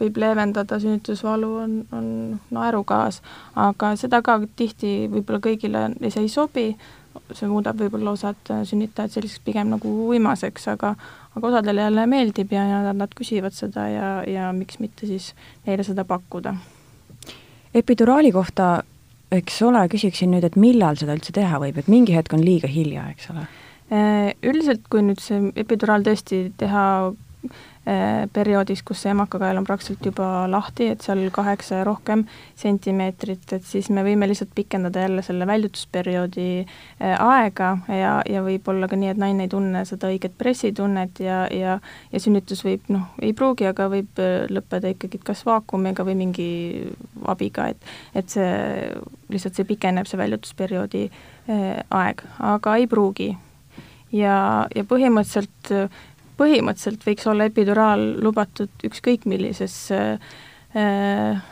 võib 0.00 0.16
leevendada 0.20 0.78
sünnitusvalu, 0.80 1.50
on, 1.66 1.78
on 1.92 2.06
naerugaas, 2.54 3.20
aga 3.60 3.92
seda 4.00 4.22
ka 4.24 4.38
tihti 4.56 5.04
võib-olla 5.12 5.40
kõigile 5.44 5.82
see 6.08 6.24
ei 6.24 6.32
sobi, 6.32 6.70
see 7.32 7.48
muudab 7.50 7.76
võib-olla 7.82 8.16
osad 8.16 8.40
sünnitajad 8.66 9.12
selliseks 9.18 9.44
pigem 9.44 9.68
nagu 9.74 9.92
uimaseks, 10.08 10.70
aga 10.72 10.94
aga 11.34 11.46
osadele 11.46 11.80
jälle 11.80 12.06
meeldib 12.06 12.52
ja, 12.52 12.64
ja 12.68 12.92
nad 12.92 13.14
küsivad 13.16 13.54
seda 13.56 13.88
ja, 13.90 14.08
ja 14.28 14.50
miks 14.54 14.78
mitte 14.78 15.06
siis 15.06 15.32
neile 15.66 15.82
seda 15.86 16.04
pakkuda. 16.04 16.54
epiduraali 17.74 18.32
kohta, 18.32 18.82
eks 19.40 19.60
ole, 19.66 19.84
küsiksin 19.92 20.32
nüüd, 20.34 20.46
et 20.46 20.56
millal 20.60 20.98
seda 21.00 21.16
üldse 21.16 21.34
teha 21.36 21.60
võib, 21.62 21.78
et 21.80 21.90
mingi 21.90 22.16
hetk 22.16 22.34
on 22.36 22.42
liiga 22.44 22.70
hilja, 22.70 23.08
eks 23.14 23.30
ole? 23.34 23.46
Üldiselt, 23.94 24.86
kui 24.90 25.02
nüüd 25.04 25.20
see 25.20 25.52
epiduraal 25.60 26.02
tõesti 26.06 26.46
teha 26.58 26.84
Äh, 27.04 27.23
perioodis, 28.32 28.80
kus 28.82 29.02
see 29.04 29.10
emakakael 29.12 29.58
on 29.60 29.66
praktiliselt 29.66 30.06
juba 30.08 30.26
lahti, 30.48 30.86
et 30.94 31.04
seal 31.04 31.20
kaheksa 31.32 31.82
ja 31.82 31.84
rohkem 31.84 32.22
sentimeetrit, 32.56 33.44
et 33.52 33.66
siis 33.68 33.90
me 33.92 34.00
võime 34.06 34.28
lihtsalt 34.30 34.54
pikendada 34.56 35.02
jälle 35.04 35.24
selle 35.26 35.46
väljutusperioodi 35.46 36.46
äh, 36.64 37.12
aega 37.20 37.74
ja, 37.92 38.14
ja 38.30 38.44
võib-olla 38.46 38.88
ka 38.88 38.96
nii, 38.96 39.10
et 39.12 39.20
naine 39.20 39.44
ei 39.44 39.52
tunne 39.52 39.84
seda 39.88 40.08
õiget 40.12 40.38
pressitunnet 40.40 41.20
ja, 41.20 41.42
ja 41.52 41.76
ja 42.12 42.22
sünnitus 42.22 42.64
võib 42.64 42.88
noh, 42.88 43.10
ei 43.20 43.34
pruugi, 43.36 43.68
aga 43.68 43.90
võib 43.92 44.22
äh, 44.22 44.46
lõppeda 44.48 44.94
ikkagi 44.94 45.20
kas 45.24 45.44
vaakumiga 45.44 46.08
või 46.08 46.16
mingi 46.24 46.48
abiga, 47.28 47.68
et 47.74 47.92
et 48.16 48.32
see, 48.32 48.48
lihtsalt 49.28 49.60
see 49.60 49.68
pikeneb, 49.68 50.08
see 50.08 50.20
väljutusperioodi 50.20 51.04
aeg, 51.92 52.22
aga 52.40 52.76
ei 52.80 52.86
pruugi. 52.88 53.34
ja, 54.12 54.64
ja 54.72 54.84
põhimõtteliselt 54.88 55.74
põhimõtteliselt 56.38 57.04
võiks 57.06 57.26
olla 57.30 57.48
epiduraal 57.50 58.06
lubatud 58.22 58.86
ükskõik 58.86 59.26
millises 59.30 59.76
äh, 59.94 60.32
äh, 60.76 61.42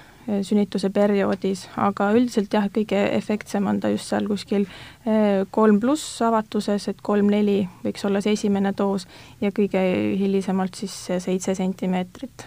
sünnituse 0.43 0.91
perioodis, 0.95 1.65
aga 1.81 2.13
üldiselt 2.15 2.53
jah, 2.55 2.69
kõige 2.73 2.99
efektsem 3.17 3.67
on 3.67 3.81
ta 3.83 3.91
just 3.91 4.11
seal 4.11 4.29
kuskil 4.31 4.67
äh, 4.67 5.43
kolm 5.51 5.81
pluss 5.83 6.21
avatuses, 6.23 6.89
et 6.93 7.03
kolm-neli 7.03 7.63
võiks 7.83 8.07
olla 8.07 8.23
see 8.23 8.37
esimene 8.39 8.75
doos 8.79 9.09
ja 9.43 9.51
kõige 9.55 9.83
hilisemalt 10.21 10.79
siis 10.79 10.95
seitse 11.25 11.55
sentimeetrit 11.59 12.47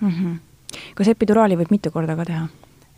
mm. 0.00 0.10
-hmm. 0.10 0.36
kas 0.94 1.08
epiduraali 1.08 1.56
võib 1.56 1.72
mitu 1.72 1.90
korda 1.90 2.16
ka 2.16 2.28
teha? 2.28 2.46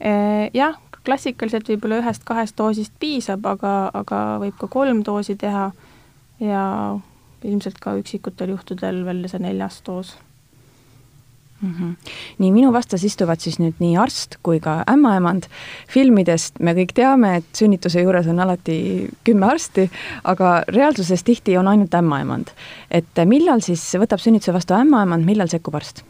Äh, 0.02 0.50
jah, 0.54 0.78
klassikaliselt 1.04 1.68
võib-olla 1.68 2.00
ühest-kahest 2.02 2.58
doosist 2.58 2.92
piisab, 3.00 3.46
aga, 3.46 3.90
aga 3.94 4.38
võib 4.42 4.56
ka 4.58 4.68
kolm 4.68 5.04
doosi 5.06 5.36
teha 5.36 5.70
ja 6.40 6.64
ilmselt 7.44 7.80
ka 7.80 7.96
üksikutel 8.00 8.54
juhtudel 8.54 9.04
veel 9.07 9.26
see 9.28 9.42
neljas 9.42 9.83
doos 9.87 10.14
mm. 11.64 11.74
-hmm. 11.80 12.12
nii, 12.38 12.52
minu 12.52 12.72
vastas 12.72 13.04
istuvad 13.04 13.40
siis 13.40 13.59
nüüd 13.59 13.78
nii 13.78 13.96
arst 13.98 14.38
kui 14.42 14.61
ka 14.61 14.83
ämmaemand. 14.90 15.48
filmidest 15.88 16.61
me 16.61 16.74
kõik 16.74 16.94
teame, 16.94 17.37
et 17.37 17.44
sünnituse 17.54 18.02
juures 18.02 18.26
on 18.26 18.40
alati 18.40 19.11
kümme 19.24 19.46
arsti, 19.46 19.90
aga 20.24 20.62
reaalsuses 20.68 21.24
tihti 21.24 21.59
on 21.59 21.68
ainult 21.68 21.94
ämmaemand. 21.94 22.50
et 22.90 23.24
millal 23.24 23.61
siis 23.61 23.94
võtab 23.94 24.18
sünnituse 24.18 24.52
vastu 24.52 24.74
ämmaemand, 24.74 25.24
millal 25.24 25.48
sekkub 25.48 25.74
arst? 25.74 26.04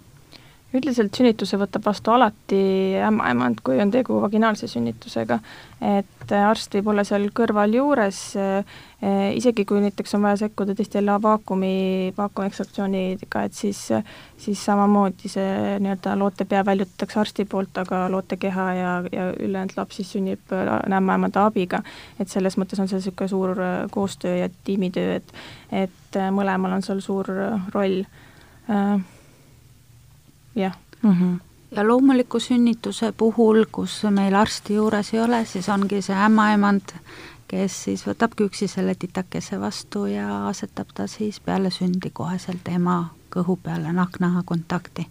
Üldiselt 0.75 1.15
sünnituse 1.15 1.59
võtab 1.61 1.85
vastu 1.87 2.13
alati 2.15 2.61
ämmaemand, 3.07 3.63
kui 3.65 3.79
on 3.83 3.93
tegu 3.95 4.19
vaginaalse 4.23 4.69
sünnitusega. 4.71 5.39
et 5.85 6.33
arst 6.33 6.73
võib 6.73 6.87
olla 6.89 7.03
seal 7.05 7.27
kõrval 7.37 7.75
juures, 7.77 8.19
eh, 8.41 9.35
isegi 9.37 9.67
kui 9.69 9.83
näiteks 9.83 10.15
on 10.17 10.23
vaja 10.25 10.39
sekkuda 10.45 10.73
tõesti 10.73 10.97
jälle 10.97 11.19
vaakumi, 11.23 12.15
vaakumekstraktsiooniga, 12.17 13.43
et 13.45 13.53
siis, 13.53 13.83
siis 14.41 14.65
samamoodi 14.65 15.29
see 15.29 15.79
nii-öelda 15.85 16.15
lootepea 16.19 16.65
väljutatakse 16.65 17.21
arsti 17.21 17.45
poolt, 17.45 17.77
aga 17.85 18.07
lootekeha 18.11 18.69
ja, 18.75 18.93
ja 19.13 19.31
ülejäänud 19.35 19.77
laps 19.77 20.01
siis 20.01 20.15
sünnib 20.17 20.55
ämmaemade 20.55 21.43
abiga. 21.43 21.83
et 22.19 22.29
selles 22.29 22.57
mõttes 22.57 22.81
on 22.81 22.89
see 22.89 23.03
niisugune 23.03 23.29
suur 23.29 23.65
koostöö 23.91 24.37
ja 24.37 24.49
tiimitöö, 24.65 25.21
et, 25.21 25.35
et 25.85 26.23
mõlemal 26.33 26.79
on 26.79 26.83
seal 26.83 27.05
suur 27.05 27.29
roll 27.75 28.01
jah 30.55 30.79
mm. 31.03 31.11
-hmm 31.11 31.41
ja 31.77 31.89
loomuliku 31.89 32.41
sünnituse 32.41 33.13
puhul, 33.17 33.65
kus 33.73 34.03
meil 34.11 34.35
arsti 34.35 34.75
juures 34.75 35.15
ei 35.15 35.21
ole, 35.21 35.45
siis 35.45 35.69
ongi 35.69 36.03
see 36.03 36.17
ämmaemand, 36.17 36.95
kes 37.49 37.79
siis 37.85 38.05
võtab 38.07 38.37
küksi 38.39 38.69
selle 38.71 38.95
titakese 38.95 39.59
vastu 39.61 40.07
ja 40.07 40.47
asetab 40.49 40.95
ta 40.95 41.07
siis 41.11 41.41
peale 41.41 41.71
sündi 41.75 42.11
koheselt 42.13 42.69
ema 42.71 42.99
kõhu 43.35 43.59
peale 43.63 43.93
nahk-naha 43.93 44.43
kontakti. 44.47 45.07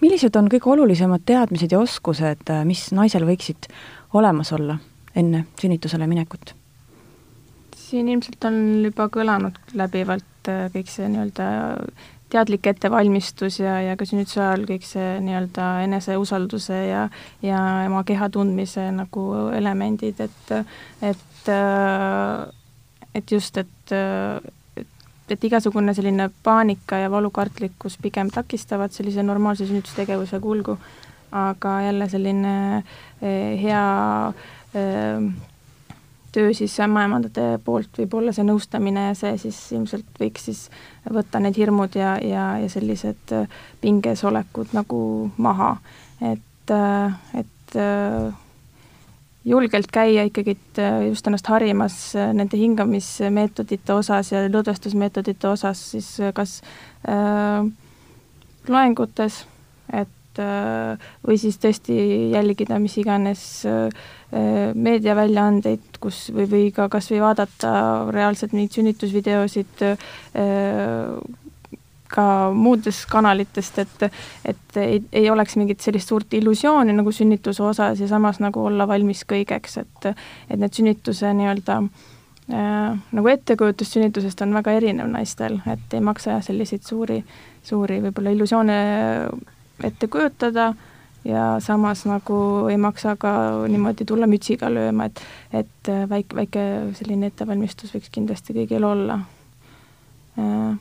millised 0.00 0.36
on 0.36 0.48
kõige 0.50 0.70
olulisemad 0.70 1.22
teadmised 1.26 1.72
ja 1.72 1.78
oskused, 1.78 2.50
mis 2.64 2.88
naisel 2.92 3.26
võiksid 3.26 3.68
olemas 4.12 4.52
olla 4.52 4.78
enne 5.14 5.46
sünnitusele 5.60 6.06
minekut? 6.06 6.54
siin 7.92 8.08
ilmselt 8.08 8.44
on 8.44 8.84
juba 8.84 9.08
kõlanud 9.12 9.58
läbivalt 9.74 10.48
äh, 10.48 10.70
kõik 10.72 10.88
see 10.88 11.08
nii-öelda 11.12 11.46
teadlik 12.32 12.66
ettevalmistus 12.70 13.60
ja, 13.60 13.76
ja 13.84 13.96
ka 13.98 14.06
sünnituse 14.08 14.40
ajal 14.40 14.64
kõik 14.70 14.86
see 14.88 15.10
nii-öelda 15.24 15.68
eneseusalduse 15.84 16.78
ja, 16.88 17.04
ja 17.44 17.60
ema 17.86 18.02
keha 18.08 18.30
tundmise 18.32 18.88
nagu 18.96 19.26
elemendid, 19.52 20.22
et, 20.24 20.52
et, 21.12 21.52
et 23.20 23.36
just, 23.36 23.60
et, 23.60 23.94
et 25.32 25.46
igasugune 25.48 25.94
selline 25.96 26.28
paanika 26.44 27.02
ja 27.04 27.12
valukartlikkus 27.12 27.98
pigem 28.02 28.32
takistavad 28.32 28.92
sellise 28.94 29.24
normaalse 29.26 29.68
sünnitustegevuse 29.68 30.40
kulgu, 30.40 30.76
aga 31.32 31.80
jälle 31.86 32.08
selline 32.12 32.56
eh, 32.76 33.62
hea 33.62 33.86
eh, 34.74 35.32
töö 36.32 36.52
siis 36.56 36.74
ämmaemandade 36.80 37.58
poolt 37.64 37.98
võib 37.98 38.14
olla 38.18 38.32
see 38.32 38.46
nõustamine 38.46 39.08
ja 39.10 39.16
see 39.18 39.34
siis 39.40 39.58
ilmselt 39.76 40.20
võiks 40.20 40.46
siis 40.48 40.62
võtta 41.12 41.40
need 41.42 41.58
hirmud 41.60 41.96
ja, 41.98 42.14
ja, 42.24 42.46
ja 42.62 42.70
sellised 42.72 43.34
äh, 43.36 43.58
pingesolekud 43.80 44.72
nagu 44.76 45.02
maha. 45.36 45.76
et, 46.20 46.70
äh, 46.70 47.18
et 47.34 47.76
äh, 47.76 48.32
julgelt 49.44 49.90
käia 49.92 50.24
ikkagi 50.28 50.56
just 51.08 51.26
ennast 51.26 51.48
harimas 51.50 51.96
nende 52.14 52.56
hingamismeetodite 52.56 53.94
osas 53.94 54.32
ja 54.32 54.44
lõdvestusmeetodite 54.46 55.48
osas 55.50 55.82
siis 55.90 56.14
kas 56.34 56.60
äh, 57.10 57.66
loengutes, 58.68 59.44
et 59.92 60.08
või 60.40 61.36
siis 61.38 61.58
tõesti 61.60 61.96
jälgida 62.32 62.78
mis 62.82 62.96
iganes 63.02 63.42
äh, 63.68 63.90
meediaväljaandeid, 64.74 66.00
kus 66.00 66.30
või, 66.32 66.46
või 66.48 66.64
ka 66.72 66.88
kas 66.92 67.10
või 67.12 67.20
vaadata 67.20 67.72
reaalselt 68.14 68.54
neid 68.56 68.72
sünnitusvideosid 68.72 69.84
ka 72.12 72.26
muudest 72.54 73.06
kanalitest, 73.10 73.78
et 73.78 74.06
et 74.44 74.80
ei, 74.80 75.00
ei 75.12 75.30
oleks 75.30 75.56
mingit 75.60 75.84
sellist 75.84 76.12
suurt 76.12 76.34
illusiooni 76.36 76.94
nagu 76.96 77.12
sünnituse 77.14 77.62
osas 77.64 78.00
ja 78.00 78.08
samas 78.10 78.40
nagu 78.42 78.64
olla 78.68 78.86
valmis 78.88 79.24
kõigeks, 79.28 79.78
et 79.82 80.10
et 80.12 80.58
need 80.58 80.76
sünnituse 80.76 81.32
nii-öelda 81.38 81.78
äh, 81.82 83.00
nagu 83.18 83.32
ettekujutus 83.32 83.94
sünnitusest 83.96 84.44
on 84.44 84.54
väga 84.58 84.76
erinev 84.80 85.10
naistel, 85.12 85.60
et 85.72 85.96
ei 85.96 86.04
maksa 86.04 86.40
selliseid 86.44 86.84
suuri, 86.88 87.22
suuri 87.64 88.00
võib-olla 88.04 88.36
illusioone 88.36 88.78
ette 89.84 90.08
kujutada 90.08 90.72
ja 91.24 91.56
samas 91.60 92.04
nagu 92.06 92.68
ei 92.70 92.76
maksa 92.76 93.16
ka 93.16 93.32
niimoodi 93.68 94.04
tulla 94.04 94.26
mütsiga 94.26 94.70
lööma, 94.72 95.06
et 95.06 95.22
et 95.52 95.88
äh, 95.88 96.08
väike, 96.10 96.36
väike 96.36 96.64
selline 96.98 97.30
ettevalmistus 97.30 97.94
võiks 97.94 98.10
kindlasti 98.10 98.56
kõigil 98.56 98.84
olla. 98.84 99.20
Äh, 100.38 100.74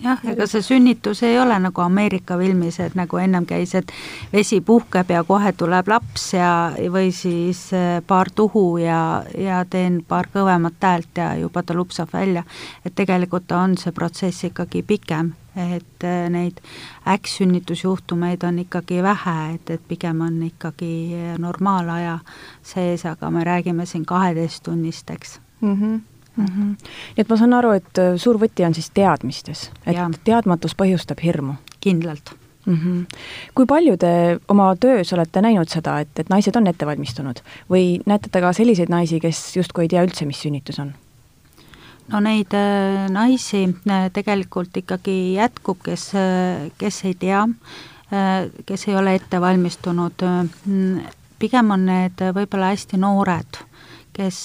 jah, 0.00 0.24
ega 0.32 0.46
see 0.48 0.62
sünnitus 0.64 1.22
ei 1.26 1.38
ole 1.38 1.58
nagu 1.60 1.84
Ameerika 1.84 2.38
filmis, 2.40 2.80
et 2.80 2.96
nagu 2.96 3.20
ennem 3.20 3.46
käis, 3.46 3.74
et 3.74 3.92
vesi 4.32 4.60
puhkeb 4.60 5.10
ja 5.12 5.24
kohe 5.24 5.52
tuleb 5.52 5.88
laps 5.92 6.30
ja, 6.38 6.50
või 6.92 7.12
siis 7.12 7.66
äh, 7.76 8.00
paar 8.06 8.32
tuhu 8.34 8.78
ja, 8.80 9.24
ja 9.38 9.64
teen 9.68 10.00
paar 10.08 10.30
kõvemat 10.32 10.80
häält 10.80 11.20
ja 11.20 11.34
juba 11.36 11.62
ta 11.62 11.76
lupsab 11.76 12.12
välja. 12.12 12.44
et 12.84 12.94
tegelikult 12.94 13.52
on 13.52 13.76
see 13.76 13.92
protsess 13.92 14.48
ikkagi 14.48 14.82
pikem 14.82 15.34
et 15.56 16.04
äh, 16.04 16.28
neid 16.30 16.60
äkksünnitusjuhtumeid 17.08 18.44
on 18.44 18.58
ikkagi 18.58 19.02
vähe, 19.02 19.36
et, 19.54 19.70
et 19.70 19.88
pigem 19.88 20.20
on 20.20 20.42
ikkagi 20.42 20.92
normaalaja 21.38 22.18
sees, 22.62 23.06
aga 23.06 23.30
me 23.30 23.44
räägime 23.44 23.86
siin 23.86 24.04
kaheteisttunnisteks 24.06 25.40
mm. 25.60 25.74
-hmm. 25.74 26.00
Mm 26.36 26.44
-hmm. 26.46 26.64
nii 27.16 27.22
et 27.24 27.28
ma 27.28 27.36
saan 27.36 27.52
aru, 27.52 27.70
et 27.70 27.98
äh, 27.98 28.16
suur 28.16 28.36
võti 28.36 28.66
on 28.66 28.74
siis 28.74 28.90
teadmistes, 28.90 29.70
et 29.86 29.96
ja. 29.96 30.10
teadmatus 30.24 30.74
põhjustab 30.74 31.22
hirmu? 31.22 31.54
kindlalt 31.80 32.30
mm. 32.66 32.74
-hmm. 32.74 33.16
kui 33.54 33.66
palju 33.66 33.96
te 33.96 34.38
oma 34.48 34.76
töös 34.76 35.12
olete 35.12 35.42
näinud 35.42 35.68
seda, 35.68 36.00
et, 36.00 36.18
et 36.18 36.28
naised 36.28 36.56
on 36.56 36.66
ette 36.66 36.86
valmistunud 36.86 37.40
või 37.70 38.00
näete 38.06 38.28
te 38.32 38.40
ka 38.40 38.52
selliseid 38.52 38.88
naisi, 38.88 39.20
kes 39.20 39.56
justkui 39.56 39.84
ei 39.84 39.88
tea 39.88 40.04
üldse, 40.04 40.26
mis 40.26 40.42
sünnitus 40.42 40.78
on? 40.78 40.94
No 42.12 42.20
neid 42.22 42.54
äh, 42.54 43.06
naisi 43.10 43.64
äh, 43.66 44.08
tegelikult 44.14 44.76
ikkagi 44.76 45.36
jätkub, 45.36 45.82
kes, 45.84 46.10
äh, 46.14 46.68
kes 46.78 47.02
ei 47.04 47.14
tea, 47.18 47.46
kes 48.66 48.84
ei 48.86 48.94
ole 48.94 49.16
ette 49.18 49.40
valmistunud, 49.42 50.22
pigem 51.42 51.72
on 51.74 51.88
need 51.88 52.20
võib-olla 52.36 52.68
hästi 52.70 53.00
noored, 53.02 53.58
kes, 54.14 54.36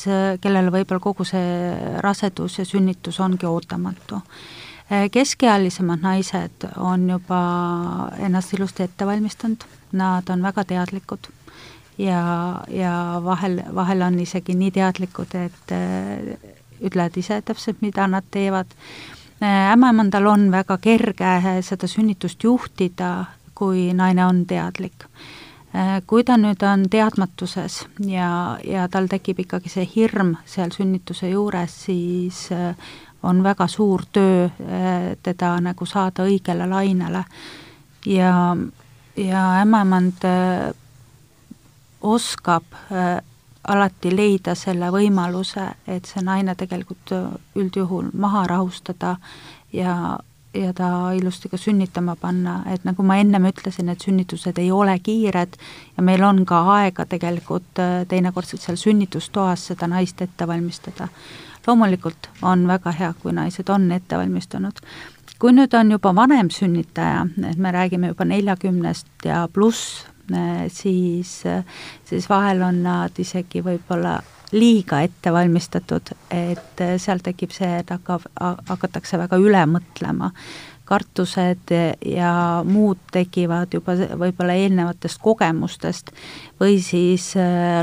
kellele 0.41 0.71
võib-olla 0.73 1.03
kogu 1.03 1.27
see 1.29 1.99
rasedus 2.01 2.57
ja 2.57 2.65
sünnitus 2.65 3.19
ongi 3.21 3.45
ootamatu. 3.45 4.17
keskealisemad 5.13 6.01
naised 6.01 6.65
on 6.77 7.05
juba 7.09 7.41
ennast 8.17 8.57
ilusti 8.57 8.83
ette 8.83 9.05
valmistanud, 9.05 9.61
nad 9.93 10.29
on 10.33 10.41
väga 10.41 10.63
teadlikud 10.73 11.29
ja, 12.01 12.65
ja 12.67 13.21
vahel, 13.23 13.61
vahel 13.75 14.01
on 14.01 14.19
isegi 14.19 14.57
nii 14.57 14.71
teadlikud, 14.71 15.37
et 15.37 15.77
ütlevad 16.81 17.17
ise 17.17 17.41
täpselt, 17.41 17.81
mida 17.81 18.07
nad 18.07 18.27
teevad. 18.31 18.73
ämmaemandal 19.41 20.25
on 20.25 20.51
väga 20.51 20.77
kerge 20.77 21.61
seda 21.65 21.87
sünnitust 21.87 22.43
juhtida, 22.43 23.25
kui 23.55 23.93
naine 23.93 24.25
on 24.25 24.45
teadlik. 24.45 25.05
kui 26.07 26.23
ta 26.23 26.35
nüüd 26.37 26.63
on 26.67 26.89
teadmatuses 26.91 27.85
ja, 28.05 28.57
ja 28.63 28.87
tal 28.91 29.07
tekib 29.07 29.39
ikkagi 29.39 29.69
see 29.69 29.85
hirm 29.95 30.35
seal 30.45 30.73
sünnituse 30.75 31.29
juures, 31.29 31.77
siis 31.85 32.49
on 33.23 33.43
väga 33.43 33.67
suur 33.67 34.03
töö 34.11 34.49
teda 35.23 35.53
nagu 35.61 35.85
saada 35.85 36.25
õigele 36.27 36.67
lainele. 36.69 37.23
ja, 38.05 38.57
ja 39.15 39.45
ämmaemand 39.61 40.27
oskab 42.01 42.63
alati 43.71 44.11
leida 44.15 44.55
selle 44.57 44.91
võimaluse, 44.93 45.63
et 45.87 46.09
see 46.09 46.23
naine 46.25 46.55
tegelikult 46.59 47.13
üldjuhul 47.57 48.11
maha 48.13 48.43
rahustada 48.49 49.15
ja, 49.73 49.95
ja 50.53 50.73
ta 50.75 51.11
ilusti 51.15 51.49
ka 51.49 51.59
sünnitama 51.59 52.15
panna, 52.19 52.61
et 52.73 52.83
nagu 52.87 53.03
ma 53.07 53.17
ennem 53.21 53.47
ütlesin, 53.51 53.91
et 53.91 54.03
sünnitused 54.03 54.59
ei 54.59 54.71
ole 54.71 54.97
kiired 54.99 55.55
ja 55.97 56.03
meil 56.03 56.23
on 56.27 56.43
ka 56.45 56.63
aega 56.79 57.05
tegelikult 57.05 57.79
äh, 57.79 58.01
teinekord 58.11 58.51
seal 58.51 58.79
sünnitustoas 58.79 59.69
seda 59.71 59.87
naist 59.91 60.21
ette 60.21 60.47
valmistada. 60.47 61.07
loomulikult 61.67 62.29
on 62.41 62.67
väga 62.67 62.91
hea, 62.91 63.13
kui 63.21 63.33
naised 63.33 63.69
on 63.69 63.91
ette 63.91 64.17
valmistunud. 64.17 64.79
kui 65.39 65.51
nüüd 65.53 65.73
on 65.73 65.91
juba 65.91 66.15
vanem 66.15 66.49
sünnitaja, 66.49 67.27
et 67.49 67.57
me 67.57 67.71
räägime 67.71 68.07
juba 68.07 68.25
neljakümnest 68.25 69.25
ja 69.25 69.47
pluss 69.53 70.05
Äh, 70.05 70.10
siis, 70.67 71.45
äh, 71.45 71.63
siis 72.05 72.29
vahel 72.29 72.61
on 72.61 72.83
nad 72.83 73.19
isegi 73.19 73.63
võib-olla 73.63 74.19
liiga 74.51 75.01
ette 75.01 75.31
valmistatud, 75.33 76.13
et 76.31 76.83
äh, 76.83 76.97
seal 76.99 77.23
tekib 77.23 77.53
see, 77.55 77.71
et 77.81 77.89
hakkab, 77.93 78.27
hakatakse 78.69 79.19
väga 79.21 79.39
üle 79.41 79.65
mõtlema. 79.65 80.31
kartused 80.91 81.71
ja 82.03 82.31
muud 82.67 82.97
tekivad 83.15 83.71
juba 83.71 83.93
võib-olla 83.95 84.57
eelnevatest 84.59 85.21
kogemustest 85.23 86.11
või 86.59 86.81
siis 86.83 87.29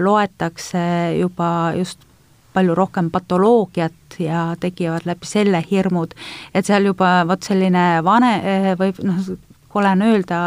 loetakse 0.05 0.83
juba 1.17 1.73
just 1.79 2.05
palju 2.53 2.75
rohkem 2.75 3.09
patoloogiat 3.11 4.19
ja 4.21 4.43
tekivad 4.61 5.09
läbi 5.09 5.25
selle 5.25 5.65
hirmud, 5.71 6.13
et 6.53 6.69
seal 6.69 6.85
juba 6.91 7.25
vot 7.25 7.49
selline 7.49 8.03
vane 8.05 8.77
või 8.77 8.93
noh, 9.09 9.33
kole 9.73 9.95
on 9.97 10.03
öelda, 10.03 10.39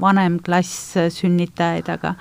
vanem 0.00 0.38
klass 0.44 0.94
sünnitajaid, 1.12 1.88
aga 1.92 2.14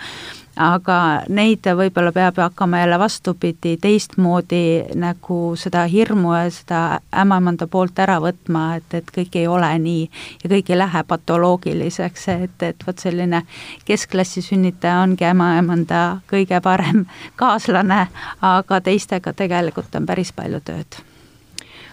aga 0.59 0.97
neid 1.31 1.65
võib-olla 1.77 2.11
peab 2.11 2.39
hakkama 2.41 2.81
jälle 2.81 2.97
vastupidi, 2.99 3.77
teistmoodi 3.81 4.93
nagu 4.99 5.39
seda 5.59 5.85
hirmu 5.89 6.33
ja 6.35 6.49
seda 6.51 6.81
ämmaemanda 7.23 7.67
poolt 7.71 7.99
ära 8.03 8.17
võtma, 8.23 8.65
et, 8.81 8.93
et 8.99 9.11
kõik 9.15 9.37
ei 9.39 9.47
ole 9.47 9.69
nii 9.79 10.03
ja 10.43 10.51
kõik 10.51 10.71
ei 10.73 10.79
lähe 10.79 11.03
patoloogiliseks, 11.07 12.27
et, 12.35 12.65
et 12.67 12.87
vot 12.87 12.99
selline 12.99 13.43
keskklassi 13.87 14.43
sünnitaja 14.45 14.99
ongi 15.05 15.27
ämmaemanda 15.29 16.03
kõige 16.31 16.59
parem 16.63 17.05
kaaslane, 17.41 18.03
aga 18.41 18.81
teistega 18.81 19.33
tegelikult 19.33 19.95
on 19.95 20.09
päris 20.09 20.33
palju 20.35 20.59
tööd. 20.65 20.99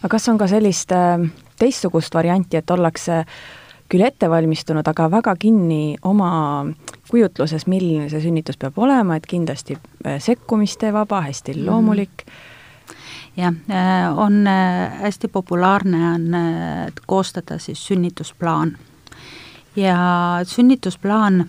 aga 0.02 0.12
kas 0.16 0.28
on 0.28 0.38
ka 0.38 0.50
sellist 0.50 0.92
äh, 0.92 1.30
teistsugust 1.58 2.14
varianti, 2.14 2.58
et 2.58 2.70
ollakse 2.70 3.24
küll 3.88 4.04
ette 4.04 4.28
valmistunud, 4.30 4.86
aga 4.88 5.08
väga 5.10 5.34
kinni 5.40 5.96
oma 6.06 6.30
kujutluses, 7.10 7.66
milline 7.70 8.08
see 8.12 8.20
sünnitus 8.22 8.58
peab 8.60 8.76
olema, 8.80 9.16
et 9.16 9.26
kindlasti 9.28 9.78
äh, 9.78 10.18
sekkumiste 10.22 10.92
vaba, 10.92 11.22
hästi 11.28 11.54
mhm. 11.56 11.64
loomulik 11.66 12.26
mm. 12.26 12.98
jah, 13.40 13.56
äh, 13.72 14.18
on 14.18 14.42
äh, 14.46 15.00
hästi 15.04 15.32
populaarne 15.32 16.02
on 16.12 16.28
koostada 17.06 17.58
siis 17.58 17.86
sünnitusplaan 17.86 18.76
ja 19.76 19.96
sünnitusplaan, 20.46 21.44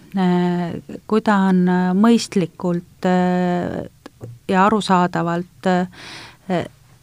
kui 1.09 1.21
ta 1.25 1.35
on 1.49 1.63
mõistlikult 1.97 3.07
ja 4.47 4.65
arusaadavalt 4.65 5.69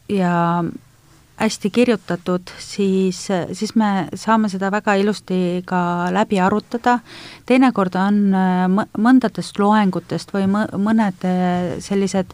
ja 0.08 0.34
hästi 1.36 1.70
kirjutatud, 1.70 2.50
siis, 2.58 3.26
siis 3.52 3.74
me 3.76 4.08
saame 4.14 4.48
seda 4.48 4.70
väga 4.72 4.94
ilusti 4.96 5.62
ka 5.68 6.08
läbi 6.14 6.40
arutada, 6.40 6.98
teinekord 7.46 7.98
on 8.00 8.22
mõndadest 8.96 9.58
loengutest 9.60 10.32
või 10.32 10.46
mõned 10.48 11.26
sellised 11.84 12.32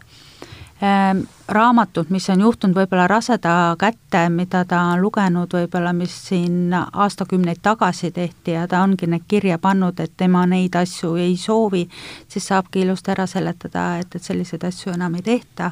Ehm, 0.83 1.19
raamatud, 1.47 2.09
mis 2.09 2.25
on 2.33 2.41
juhtunud 2.43 2.75
võib-olla 2.75 3.05
raseda 3.07 3.75
kätte, 3.79 4.23
mida 4.33 4.65
ta 4.67 4.81
on 4.91 4.99
lugenud 5.03 5.53
võib-olla, 5.55 5.93
mis 5.95 6.15
siin 6.27 6.73
aastakümneid 6.75 7.61
tagasi 7.63 8.09
tehti 8.11 8.55
ja 8.57 8.65
ta 8.67 8.81
ongi 8.83 9.07
need 9.07 9.23
kirja 9.27 9.59
pannud, 9.63 9.99
et 10.03 10.11
tema 10.17 10.41
neid 10.49 10.75
asju 10.75 11.13
ei 11.23 11.37
soovi, 11.39 11.85
siis 12.27 12.49
saabki 12.51 12.83
ilusti 12.83 13.13
ära 13.15 13.27
seletada, 13.29 13.85
et, 14.01 14.17
et 14.17 14.27
selliseid 14.27 14.65
asju 14.67 14.91
enam 14.97 15.15
ei 15.21 15.23
tehta. 15.29 15.71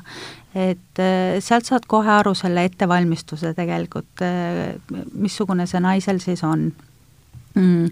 Et 0.55 0.99
eh, 0.99 1.39
sealt 1.39 1.65
saad 1.65 1.87
kohe 1.87 2.09
aru 2.11 2.33
selle 2.35 2.65
ettevalmistuse 2.67 3.53
tegelikult, 3.57 4.23
eh, 4.25 4.75
missugune 5.13 5.67
see 5.67 5.79
naisel 5.79 6.19
siis 6.19 6.43
on 6.43 6.71
mm.. 7.55 7.87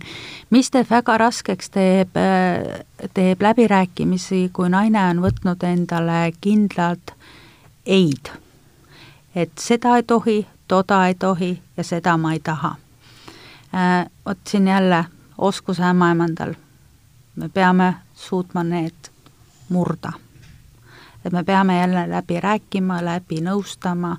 mis 0.50 0.72
teeb 0.72 0.90
väga 0.90 1.18
raskeks, 1.18 1.70
teeb, 1.76 2.20
teeb 3.14 3.42
läbirääkimisi, 3.42 4.50
kui 4.54 4.70
naine 4.70 5.06
on 5.12 5.24
võtnud 5.24 5.64
endale 5.68 6.22
kindlalt 6.42 7.16
ei-d. 7.86 8.30
et 9.36 9.52
seda 9.58 9.96
ei 9.98 10.04
tohi, 10.04 10.48
toda 10.68 11.08
ei 11.08 11.16
tohi 11.16 11.62
ja 11.78 11.84
seda 11.84 12.18
ma 12.18 12.34
ei 12.34 12.40
taha. 12.40 12.76
Äh, 13.76 14.06
vot 14.26 14.38
siin 14.48 14.68
jälle 14.68 15.06
oskuse 15.38 15.84
ämmaemandal, 15.84 16.54
me 17.36 17.50
peame 17.50 17.94
suutma 18.16 18.64
need 18.64 19.12
murda. 19.70 20.14
Et 21.26 21.34
me 21.34 21.44
peame 21.44 21.80
jälle 21.80 22.08
läbi 22.10 22.40
rääkima, 22.40 23.02
läbi 23.06 23.42
nõustama 23.44 24.18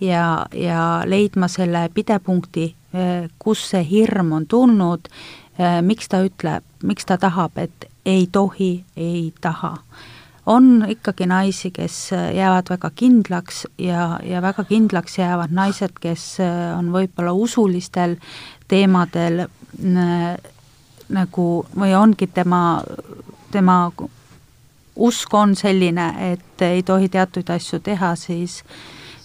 ja, 0.00 0.46
ja 0.52 1.02
leidma 1.06 1.48
selle 1.48 1.88
pidepunkti, 1.94 2.74
Äh, 2.90 3.28
kust 3.38 3.70
see 3.70 3.84
hirm 3.86 4.32
on 4.34 4.48
tulnud, 4.50 5.06
äh, 5.60 5.78
miks 5.82 6.08
ta 6.10 6.24
ütleb, 6.26 6.64
miks 6.82 7.06
ta 7.06 7.14
tahab, 7.22 7.54
et 7.62 7.86
ei 8.04 8.26
tohi, 8.26 8.84
ei 8.96 9.32
taha. 9.40 9.78
on 10.46 10.84
ikkagi 10.88 11.26
naisi, 11.28 11.70
kes 11.70 12.10
jäävad 12.34 12.70
väga 12.72 12.90
kindlaks 12.96 13.66
ja, 13.78 14.18
ja 14.24 14.40
väga 14.42 14.64
kindlaks 14.64 15.18
jäävad 15.18 15.52
naised, 15.54 15.92
kes 16.00 16.38
on 16.78 16.88
võib-olla 16.90 17.32
usulistel 17.36 18.16
teemadel 18.66 19.44
nagu 21.08 21.46
või 21.76 21.94
ongi 21.94 22.26
tema, 22.26 22.80
tema 23.52 23.92
usk 24.96 25.34
on 25.34 25.54
selline, 25.56 26.32
et 26.32 26.62
ei 26.62 26.82
tohi 26.82 27.08
teatud 27.08 27.50
asju 27.50 27.80
teha, 27.84 28.14
siis 28.16 28.62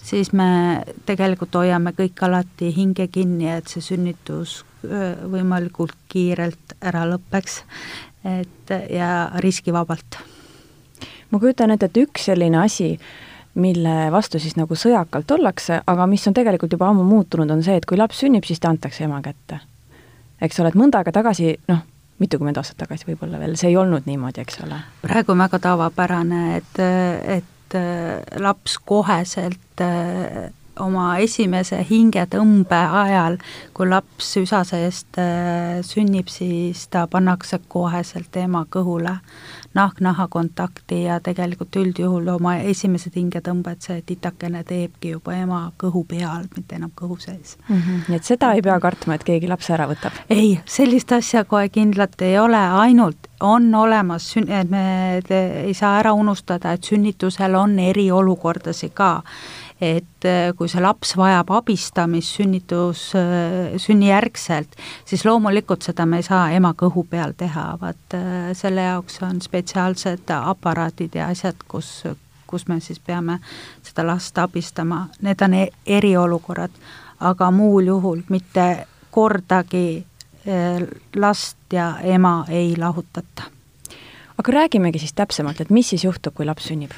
siis 0.06 0.32
me 0.32 0.84
tegelikult 1.06 1.54
hoiame 1.58 1.92
kõik 1.96 2.22
alati 2.22 2.70
hinge 2.74 3.08
kinni, 3.12 3.48
et 3.50 3.66
see 3.70 3.82
sünnitus 3.82 4.60
võimalikult 5.30 5.96
kiirelt 6.08 6.76
ära 6.84 7.04
lõpeks, 7.10 7.62
et 8.38 8.74
ja 8.90 9.30
riskivabalt. 9.42 10.18
ma 11.30 11.38
kujutan 11.38 11.70
ette, 11.74 11.86
et 11.90 12.02
üks 12.04 12.28
selline 12.30 12.60
asi, 12.62 12.98
mille 13.54 14.10
vastu 14.12 14.38
siis 14.38 14.56
nagu 14.56 14.76
sõjakalt 14.76 15.30
ollakse, 15.30 15.80
aga 15.86 16.06
mis 16.06 16.26
on 16.28 16.34
tegelikult 16.34 16.72
juba 16.72 16.90
ammu 16.92 17.04
muutunud, 17.04 17.50
on 17.50 17.62
see, 17.62 17.76
et 17.76 17.86
kui 17.86 17.98
laps 17.98 18.20
sünnib, 18.22 18.44
siis 18.44 18.60
ta 18.60 18.68
antakse 18.68 19.04
ema 19.04 19.22
kätte. 19.22 19.60
eks 20.40 20.60
ole, 20.60 20.68
et 20.68 20.78
mõnda 20.78 21.00
aega 21.00 21.12
tagasi, 21.12 21.56
noh, 21.68 21.82
mitukümmend 22.22 22.60
aastat 22.60 22.78
tagasi 22.84 23.08
võib-olla 23.10 23.40
veel, 23.42 23.56
see 23.60 23.72
ei 23.72 23.80
olnud 23.80 24.06
niimoodi, 24.08 24.44
eks 24.44 24.60
ole? 24.66 24.80
praegu 25.04 25.34
on 25.34 25.42
väga 25.44 25.60
tavapärane, 25.68 26.44
et, 26.60 26.78
et 27.40 27.78
äh, 27.78 28.38
laps 28.42 28.78
koheselt 28.84 29.84
äh, 29.84 30.48
oma 30.82 31.16
esimese 31.24 31.80
hingetõmbe 31.88 32.78
ajal, 33.02 33.38
kui 33.76 33.88
laps 33.88 34.34
üsa 34.40 34.62
seest 34.68 35.18
äh, 35.20 35.80
sünnib, 35.86 36.30
siis 36.32 36.86
ta 36.92 37.06
pannakse 37.10 37.60
koheselt 37.72 38.36
ema 38.40 38.66
kõhule 38.70 39.18
nahk-naha 39.76 40.26
kontakti 40.32 41.02
ja 41.04 41.18
tegelikult 41.20 41.76
üldjuhul 41.76 42.28
oma 42.36 42.56
esimesed 42.72 43.16
hingetõmbed 43.18 43.84
see 43.84 44.02
titakene 44.06 44.62
teebki 44.66 45.14
juba 45.14 45.36
ema 45.36 45.60
kõhu 45.80 46.04
peal, 46.08 46.48
mitte 46.56 46.78
enam 46.80 46.92
kõhu 46.96 47.18
sees 47.20 47.56
mm. 47.68 47.76
-hmm. 47.76 48.02
nii 48.08 48.20
et 48.20 48.32
seda 48.32 48.52
ei 48.56 48.64
pea 48.64 48.78
kartma, 48.80 49.14
et 49.14 49.24
keegi 49.24 49.48
lapse 49.48 49.72
ära 49.76 49.88
võtab? 49.90 50.16
ei, 50.30 50.58
sellist 50.64 51.12
asja 51.12 51.44
kohe 51.44 51.68
kindlalt 51.68 52.22
ei 52.22 52.38
ole, 52.38 52.62
ainult 52.82 53.30
on 53.40 53.74
olemas, 53.74 54.34
me 54.68 54.84
ei 55.28 55.74
saa 55.74 55.98
ära 55.98 56.12
unustada, 56.16 56.72
et 56.72 56.84
sünnitusel 56.84 57.54
on 57.54 57.78
eriolukordasid 57.78 58.94
ka 58.96 59.10
et 59.80 60.24
äh, 60.24 60.52
kui 60.56 60.68
see 60.72 60.80
laps 60.80 61.12
vajab 61.18 61.50
abistamist 61.58 62.38
sünnitus, 62.38 63.10
äh, 63.18 63.76
sünnijärgselt, 63.80 64.76
siis 65.04 65.24
loomulikult 65.24 65.84
seda 65.84 66.06
me 66.08 66.22
ei 66.22 66.26
saa 66.26 66.48
ema 66.56 66.72
kõhu 66.78 67.04
peal 67.10 67.34
teha, 67.36 67.68
vaat 67.80 68.16
äh, 68.16 68.52
selle 68.56 68.86
jaoks 68.88 69.20
on 69.26 69.40
spetsiaalsed 69.44 70.32
aparaadid 70.36 71.18
ja 71.20 71.28
asjad, 71.32 71.60
kus, 71.68 72.06
kus 72.48 72.66
me 72.68 72.80
siis 72.80 73.00
peame 73.04 73.38
seda 73.84 74.06
last 74.06 74.38
abistama, 74.40 75.06
need 75.20 75.44
on 75.44 75.58
e-, 75.60 75.70
eriolukorrad, 75.98 76.72
aga 77.20 77.50
muul 77.52 77.92
juhul 77.92 78.22
mitte 78.28 78.86
kordagi 79.10 80.04
last 81.16 81.72
ja 81.74 81.96
ema 82.06 82.44
ei 82.48 82.76
lahutata. 82.78 83.48
aga 84.38 84.52
räägimegi 84.52 85.00
siis 85.02 85.16
täpsemalt, 85.16 85.60
et 85.60 85.70
mis 85.74 85.88
siis 85.90 86.04
juhtub, 86.04 86.36
kui 86.36 86.46
laps 86.46 86.68
sünnib 86.70 86.94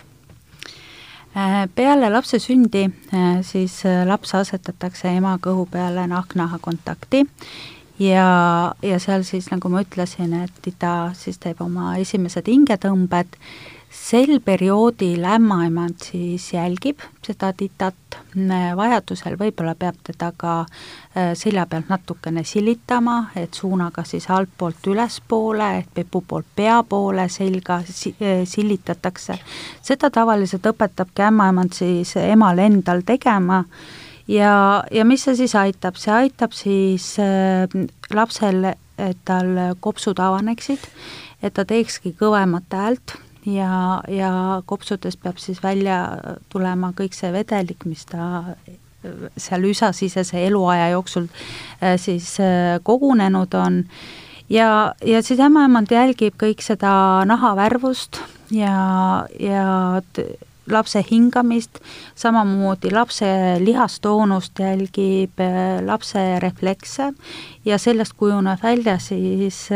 peale 1.74 2.10
lapse 2.10 2.38
sündi 2.40 2.84
äh, 3.14 3.40
siis 3.42 3.84
äh, 3.86 4.04
laps 4.06 4.34
asetatakse 4.34 5.10
ema 5.16 5.36
kõhu 5.42 5.66
peale 5.70 6.06
nahk-naha 6.10 6.58
kontakti. 6.62 7.24
Ja, 7.98 8.74
ja 8.82 8.98
seal 9.02 9.24
siis, 9.26 9.48
nagu 9.50 9.70
ma 9.72 9.82
ütlesin, 9.82 10.36
et 10.44 10.68
ta 10.78 11.10
siis 11.18 11.40
teeb 11.42 11.58
oma 11.64 11.96
esimesed 11.98 12.46
hingetõmbed 12.46 13.38
sel 13.90 14.40
perioodil 14.44 15.24
ämmaemand 15.24 16.02
siis 16.04 16.52
jälgib 16.52 17.00
seda 17.24 17.52
titat, 17.56 18.18
vajadusel 18.76 19.36
võib-olla 19.40 19.74
peab 19.78 19.96
teda 20.04 20.30
ka 20.36 20.54
äh, 20.60 21.32
selja 21.36 21.66
pealt 21.66 21.88
natukene 21.88 22.44
silitama, 22.44 23.30
et 23.36 23.54
suunaga 23.54 24.04
siis 24.08 24.28
altpoolt 24.30 24.86
ülespoole, 24.92 25.70
et 25.80 25.88
pepu 25.94 26.20
poolt 26.20 26.48
pea 26.56 26.82
poole 26.88 27.28
selga 27.32 27.80
si 27.84 28.14
äh, 28.20 28.44
silitatakse. 28.44 29.38
seda 29.82 30.10
tavaliselt 30.10 30.66
õpetabki 30.66 31.24
ämmaemand 31.28 31.76
siis 31.76 32.16
emal 32.16 32.58
endal 32.58 33.02
tegema. 33.06 33.64
Ja, 34.28 34.84
ja 34.92 35.04
mis 35.08 35.24
see 35.24 35.36
siis 35.36 35.54
aitab, 35.56 35.96
see 35.96 36.12
aitab 36.12 36.52
siis 36.52 37.14
äh, 37.20 37.64
lapsel, 38.12 38.74
et 38.98 39.16
tal 39.24 39.76
kopsud 39.80 40.18
avaneksid, 40.20 40.84
et 41.42 41.54
ta 41.54 41.64
teekski 41.64 42.12
kõvemat 42.18 42.74
häält 42.74 43.14
ja, 43.48 44.02
ja 44.08 44.32
kopsudest 44.66 45.22
peab 45.22 45.38
siis 45.42 45.62
välja 45.62 46.18
tulema 46.52 46.92
kõik 46.96 47.16
see 47.16 47.32
vedelik, 47.32 47.86
mis 47.88 48.04
ta 48.08 48.44
seal 49.38 49.66
üsasisese 49.68 50.40
eluaja 50.46 50.90
jooksul 50.94 51.28
äh, 51.82 51.96
siis 52.00 52.36
äh, 52.40 52.78
kogunenud 52.82 53.54
on. 53.54 53.84
Ja, 54.48 54.94
ja 55.04 55.22
siis 55.22 55.40
ämmaemand 55.44 55.92
jälgib 55.92 56.38
kõik 56.40 56.64
seda 56.64 57.24
nahavärvust 57.28 58.16
ja, 58.50 59.26
ja 59.40 60.00
lapse 60.68 61.02
hingamist, 61.04 61.82
samamoodi 62.16 62.90
lapse 62.92 63.28
lihastoonust 63.60 64.58
jälgib 64.64 65.40
äh, 65.44 65.78
lapse 65.84 66.24
reflekse 66.40 67.12
ja 67.64 67.78
sellest 67.78 68.16
kujuneb 68.16 68.62
välja 68.62 68.98
siis 68.98 69.68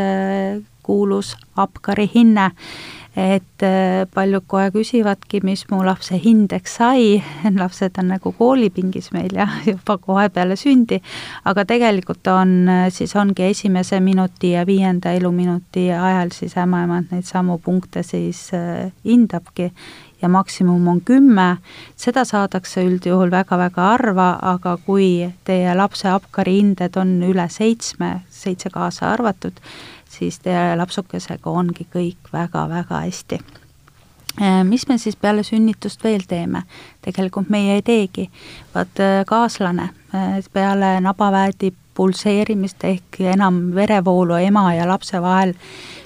kuulus 0.82 1.36
Apkari 1.56 2.08
hinne 2.14 2.50
et 3.16 3.62
äh, 3.62 4.06
paljud 4.14 4.44
kohe 4.48 4.70
küsivadki, 4.72 5.42
mis 5.44 5.66
mu 5.70 5.82
lapse 5.84 6.16
hindeks 6.16 6.78
sai, 6.80 7.18
lapsed 7.62 7.98
on 8.00 8.08
nagu 8.14 8.32
koolipingis 8.38 9.10
meil 9.12 9.34
jah, 9.36 9.58
juba 9.68 9.98
kohe 10.00 10.28
peale 10.32 10.56
sündi, 10.56 11.02
aga 11.44 11.66
tegelikult 11.68 12.26
on, 12.32 12.54
äh, 12.72 12.86
siis 12.94 13.12
ongi 13.20 13.50
esimese 13.50 14.00
minuti 14.00 14.54
ja 14.54 14.64
viienda 14.66 15.12
eluminuti 15.12 15.90
ajal 15.92 16.32
siis 16.32 16.56
ämmaemand 16.56 17.12
neid 17.12 17.28
samu 17.28 17.58
punkte 17.60 18.02
siis 18.06 18.48
äh, 18.56 18.88
hindabki. 19.04 19.72
Ja 20.22 20.28
maksimum 20.30 20.84
on 20.86 21.00
kümme, 21.02 21.56
seda 21.98 22.22
saadakse 22.22 22.84
üldjuhul 22.86 23.32
väga-väga 23.32 23.88
harva, 23.88 24.28
aga 24.52 24.76
kui 24.86 25.26
teie 25.42 25.72
lapse 25.74 26.06
Apkari 26.06 26.60
hinded 26.60 26.94
on 26.94 27.16
üle 27.26 27.48
seitsme, 27.50 28.20
seitse 28.30 28.70
kaasa 28.70 29.08
arvatud, 29.16 29.58
siis 30.12 30.38
teie 30.44 30.76
lapsukesega 30.76 31.50
ongi 31.50 31.86
kõik 31.92 32.32
väga-väga 32.32 33.02
hästi. 33.06 33.40
Äh, 34.40 34.64
mis 34.64 34.86
me 34.88 34.98
siis 34.98 35.16
peale 35.16 35.42
sünnitust 35.44 36.04
veel 36.04 36.22
teeme? 36.28 36.62
tegelikult 37.04 37.50
meie 37.52 37.74
ei 37.76 37.82
teegi, 37.84 38.30
vaat 38.74 39.00
äh, 39.00 39.24
kaaslane 39.28 39.90
äh, 40.14 40.38
peale 40.52 40.94
nabaväedi 41.04 41.72
pulseerimist 41.94 42.84
ehk 42.88 43.20
enam 43.34 43.74
verevoolu 43.74 44.38
ema 44.40 44.70
ja 44.72 44.86
lapse 44.88 45.20
vahel 45.20 45.52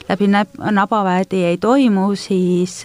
läbi 0.09 0.27
nabaväedi 0.27 1.45
ei 1.45 1.59
toimu, 1.63 2.09
siis 2.19 2.81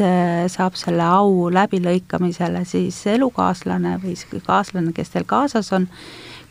saab 0.53 0.77
selle 0.77 1.05
au 1.05 1.49
läbilõikamisele 1.53 2.61
siis 2.65 2.99
elukaaslane 3.07 3.97
või 4.03 4.13
kaaslane, 4.45 4.93
kes 4.93 5.09
teil 5.09 5.25
kaasas 5.25 5.73
on 5.73 5.87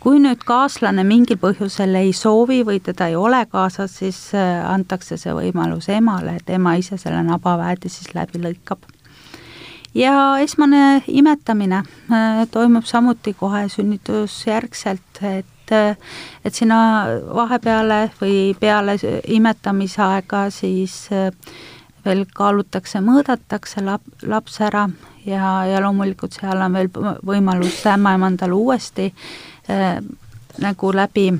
kui 0.01 0.21
nüüd 0.21 0.41
kaaslane 0.49 1.05
mingil 1.05 1.39
põhjusel 1.41 1.93
ei 2.01 2.15
soovi 2.17 2.63
või 2.67 2.81
teda 2.85 3.11
ei 3.11 3.19
ole 3.21 3.43
kaasas, 3.53 3.99
siis 4.01 4.19
äh, 4.35 4.63
antakse 4.65 5.19
see 5.21 5.35
võimalus 5.37 5.91
emale, 5.93 6.39
et 6.41 6.51
ema 6.57 6.75
ise 6.81 6.97
selle 7.01 7.21
nabaväedi 7.27 7.93
siis 7.93 8.15
läbi 8.17 8.41
lõikab. 8.41 8.89
ja 9.95 10.39
esmane 10.41 11.03
imetamine 11.07 11.83
äh, 11.85 12.47
toimub 12.51 12.89
samuti 12.89 13.35
kohe 13.35 13.69
sünnitusjärgselt, 13.69 15.23
et 15.23 15.73
äh, 15.73 15.97
et 16.45 16.55
sinna 16.55 16.81
vahepeale 17.35 18.11
või 18.21 18.57
peale 18.61 18.97
imetamisaega 19.29 20.49
siis 20.51 21.11
veel 22.05 22.25
kaalutakse, 22.35 23.05
mõõdetakse 23.05 23.85
lap-, 23.85 24.25
laps 24.25 24.61
ära 24.65 24.89
ja, 25.27 25.67
ja 25.69 25.85
loomulikult 25.85 26.33
seal 26.33 26.65
on 26.65 26.73
veel 26.73 26.89
võimalus 27.27 27.85
ämmaemandal 27.87 28.57
uuesti 28.57 29.11
äh, 29.13 29.50
nagu 30.61 30.93
läbi 30.93 31.31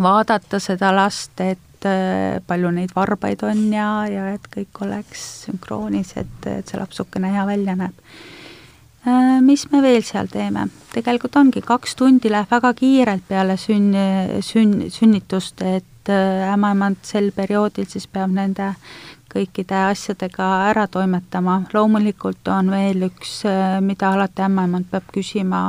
vaadata 0.00 0.60
seda 0.62 0.92
last, 0.94 1.40
et 1.40 1.86
äh, 1.88 2.40
palju 2.46 2.72
neid 2.74 2.92
varbaid 2.96 3.42
on 3.46 3.62
ja, 3.74 3.90
ja 4.10 4.28
et 4.34 4.46
kõik 4.52 4.82
oleks 4.86 5.24
sünkroonis, 5.46 6.14
et, 6.20 6.36
et 6.46 6.68
see 6.68 6.80
lapsukene 6.80 7.32
hea 7.34 7.46
välja 7.48 7.76
näeb 7.78 7.96
äh,. 9.06 9.38
Mis 9.40 9.66
me 9.72 9.82
veel 9.82 10.02
seal 10.06 10.28
teeme? 10.32 10.68
tegelikult 10.94 11.36
ongi, 11.40 11.62
kaks 11.64 11.96
tundi 11.96 12.32
läheb 12.32 12.50
väga 12.50 12.74
kiirelt 12.76 13.28
peale 13.28 13.56
sünn, 13.60 13.94
sünn, 14.44 14.90
sünnitust, 14.92 15.62
et 15.62 16.12
äh, 16.12 16.50
ämmaemand 16.52 17.02
sel 17.06 17.32
perioodil 17.36 17.88
siis 17.88 18.06
peab 18.06 18.32
nende 18.36 18.74
kõikide 19.30 19.76
asjadega 19.92 20.46
ära 20.72 20.88
toimetama, 20.90 21.60
loomulikult 21.72 22.48
on 22.50 22.72
veel 22.74 23.06
üks, 23.10 23.40
äh, 23.48 23.78
mida 23.84 24.14
alati 24.14 24.46
ämmaemand 24.46 24.90
peab 24.90 25.06
küsima 25.14 25.68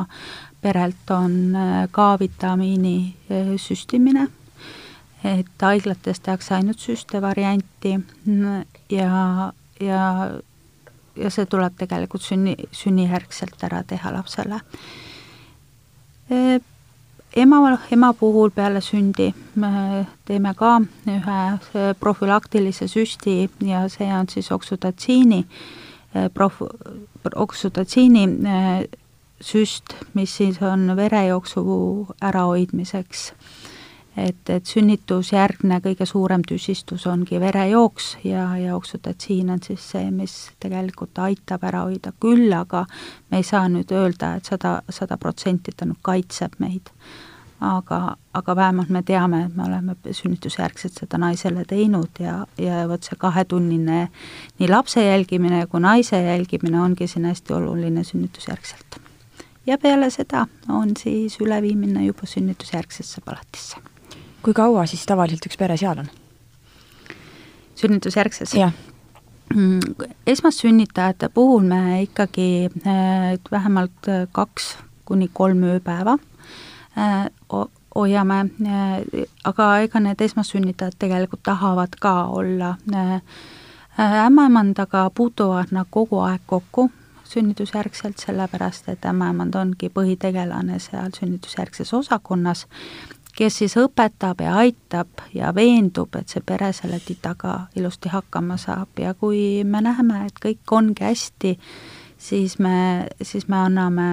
perelt, 0.62 1.10
on 1.10 1.56
äh, 1.56 1.88
K-vitamiini 1.92 3.16
äh, 3.30 3.58
süstimine, 3.58 4.28
et 5.24 5.62
haiglates 5.62 6.20
tehakse 6.20 6.56
ainult 6.56 6.80
süste 6.82 7.22
varianti. 7.22 8.00
Ja, 8.90 9.52
ja, 9.80 10.02
ja 11.16 11.30
see 11.30 11.46
tuleb 11.46 11.78
tegelikult 11.78 12.26
sünni, 12.26 12.56
sünnijärgselt 12.74 13.62
ära 13.68 13.84
teha 13.88 14.14
lapsele. 14.16 14.62
Ema, 17.36 17.78
ema 17.92 18.14
puhul 18.14 18.52
peale 18.56 18.82
sündi 18.82 19.30
me 19.60 20.06
teeme 20.28 20.54
ka 20.56 20.80
ühe 21.08 21.94
profülaktilise 22.00 22.88
süsti 22.92 23.50
ja 23.68 23.86
see 23.92 24.08
on 24.16 24.28
siis 24.32 24.52
oksüdotsiini 24.52 25.46
prof-, 26.36 26.68
oksüdotsiini 27.36 28.26
süst, 29.42 29.96
mis 30.14 30.38
siis 30.38 30.62
on 30.62 30.96
verejooksu 30.96 31.64
ärahoidmiseks. 32.22 33.34
et, 34.18 34.50
et 34.50 34.66
sünnitusjärgne 34.68 35.78
kõige 35.80 36.06
suurem 36.06 36.42
tüsistus 36.44 37.06
ongi 37.08 37.40
verejooks 37.40 38.18
ja, 38.28 38.50
oksüdotsiin 38.76 39.50
on 39.50 39.62
siis 39.64 39.86
see, 39.94 40.12
mis 40.12 40.52
tegelikult 40.60 41.20
aitab 41.20 41.64
ära 41.64 41.86
hoida, 41.88 42.12
küll 42.20 42.52
aga 42.54 42.86
me 43.32 43.40
ei 43.40 43.48
saa 43.48 43.70
nüüd 43.72 43.92
öelda, 43.96 44.36
et 44.36 44.46
sada, 44.46 44.82
sada 44.90 45.18
protsenti 45.18 45.72
ta 45.72 45.88
nüüd 45.88 46.04
kaitseb 46.04 46.60
meid 46.60 46.92
aga, 47.62 48.16
aga 48.34 48.56
vähemalt 48.56 48.90
me 48.90 49.04
teame, 49.06 49.46
et 49.46 49.56
me 49.56 49.64
oleme 49.68 49.96
sünnitusjärgselt 50.12 50.98
seda 51.04 51.20
naisele 51.22 51.64
teinud 51.70 52.20
ja, 52.20 52.42
ja 52.58 52.82
vot 52.90 53.06
see 53.06 53.18
kahetunnine 53.22 54.02
nii 54.60 54.72
lapse 54.72 55.06
jälgimine 55.06 55.66
kui 55.70 55.84
naise 55.84 56.22
jälgimine 56.26 56.82
ongi 56.82 57.08
siin 57.08 57.30
hästi 57.30 57.54
oluline 57.54 58.04
sünnitusjärgselt. 58.04 59.02
Ja 59.66 59.78
peale 59.78 60.10
seda 60.10 60.46
on 60.70 60.96
siis 60.98 61.38
üleviimine 61.42 62.06
juba 62.06 62.26
sünnitusjärgsesse 62.26 63.22
palatisse. 63.26 63.78
kui 64.42 64.54
kaua 64.54 64.86
siis 64.86 65.06
tavaliselt 65.06 65.46
üks 65.46 65.58
pere 65.58 65.78
seal 65.78 66.00
on? 66.00 66.10
sünnitusjärgses? 67.76 68.56
Mm, 69.56 69.80
esmassünnitajate 70.28 71.30
puhul 71.30 71.64
me 71.64 72.02
ikkagi 72.02 72.70
äh, 72.88 73.40
vähemalt 73.52 74.08
äh, 74.08 74.28
kaks 74.32 74.78
kuni 75.06 75.30
kolm 75.34 75.64
ööpäeva 75.64 76.18
äh, 76.98 77.28
hoiame, 77.96 78.46
aga 79.44 79.66
ega 79.84 80.00
need 80.00 80.22
esmassünnitajad 80.24 80.96
tegelikult 81.00 81.44
tahavad 81.44 81.98
ka 82.00 82.14
olla 82.32 82.78
ämmaemandaga 84.00 85.10
puutuvad 85.16 85.74
nad 85.76 85.90
kogu 85.92 86.22
aeg 86.24 86.42
kokku 86.48 86.88
sünnitusjärgselt, 87.32 88.20
sellepärast 88.20 88.90
et 88.92 89.06
ämmaemand 89.08 89.56
ongi 89.56 89.90
põhitegelane 89.94 90.80
seal 90.84 91.16
sünnitusjärgses 91.16 91.94
osakonnas 91.98 92.68
kes 93.36 93.62
siis 93.62 93.76
õpetab 93.80 94.42
ja 94.44 94.56
aitab 94.60 95.24
ja 95.34 95.54
veendub, 95.56 96.16
et 96.20 96.32
see 96.32 96.44
pere 96.46 96.72
selle 96.76 97.00
titaga 97.04 97.68
ilusti 97.80 98.12
hakkama 98.12 98.58
saab. 98.60 99.00
Ja 99.00 99.14
kui 99.14 99.64
me 99.64 99.82
näeme, 99.86 100.26
et 100.28 100.42
kõik 100.44 100.76
ongi 100.76 101.06
hästi, 101.06 101.56
siis 102.22 102.60
me, 102.60 103.08
siis 103.22 103.48
me 103.48 103.58
anname 103.58 104.04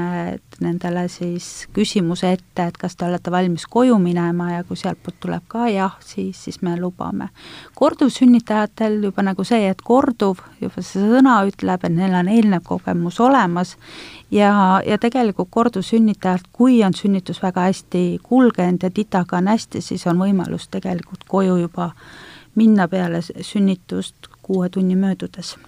nendele 0.64 1.04
siis 1.12 1.68
küsimuse 1.76 2.30
ette, 2.32 2.64
et 2.64 2.78
kas 2.80 2.96
te 2.96 3.04
olete 3.04 3.30
valmis 3.30 3.66
koju 3.68 3.98
minema 4.00 4.48
ja 4.54 4.64
kui 4.64 4.78
sealtpoolt 4.80 5.18
tuleb 5.20 5.44
ka 5.52 5.66
jah, 5.68 5.98
siis, 6.04 6.40
siis 6.44 6.62
me 6.64 6.76
lubame. 6.80 7.28
korduvsünnitajatel 7.74 9.02
juba 9.04 9.22
nagu 9.28 9.44
see, 9.44 9.68
et 9.68 9.84
korduv, 9.84 10.40
juba 10.60 10.82
see 10.82 11.04
sõna 11.04 11.36
ütleb, 11.50 11.84
et 11.84 11.96
neil 12.00 12.16
on 12.16 12.32
eelnev 12.32 12.64
kogemus 12.64 13.20
olemas 13.20 13.76
ja, 14.30 14.80
ja 14.86 14.98
tegelikult 14.98 15.52
korduvsünnitajalt, 15.52 16.48
kui 16.52 16.80
on 16.84 16.96
sünnitus 16.96 17.42
väga 17.44 17.68
hästi 17.68 18.04
kulgenud 18.22 18.88
ja 18.88 18.90
titaga 18.90 19.36
on 19.42 19.52
hästi, 19.52 19.84
siis 19.84 20.06
on 20.08 20.24
võimalus 20.24 20.70
tegelikult 20.72 21.28
koju 21.28 21.60
juba 21.60 21.92
minna 22.56 22.88
peale 22.88 23.20
sünnitust 23.22 24.32
kuue 24.42 24.72
tunni 24.72 24.96
möödudes 24.96 25.58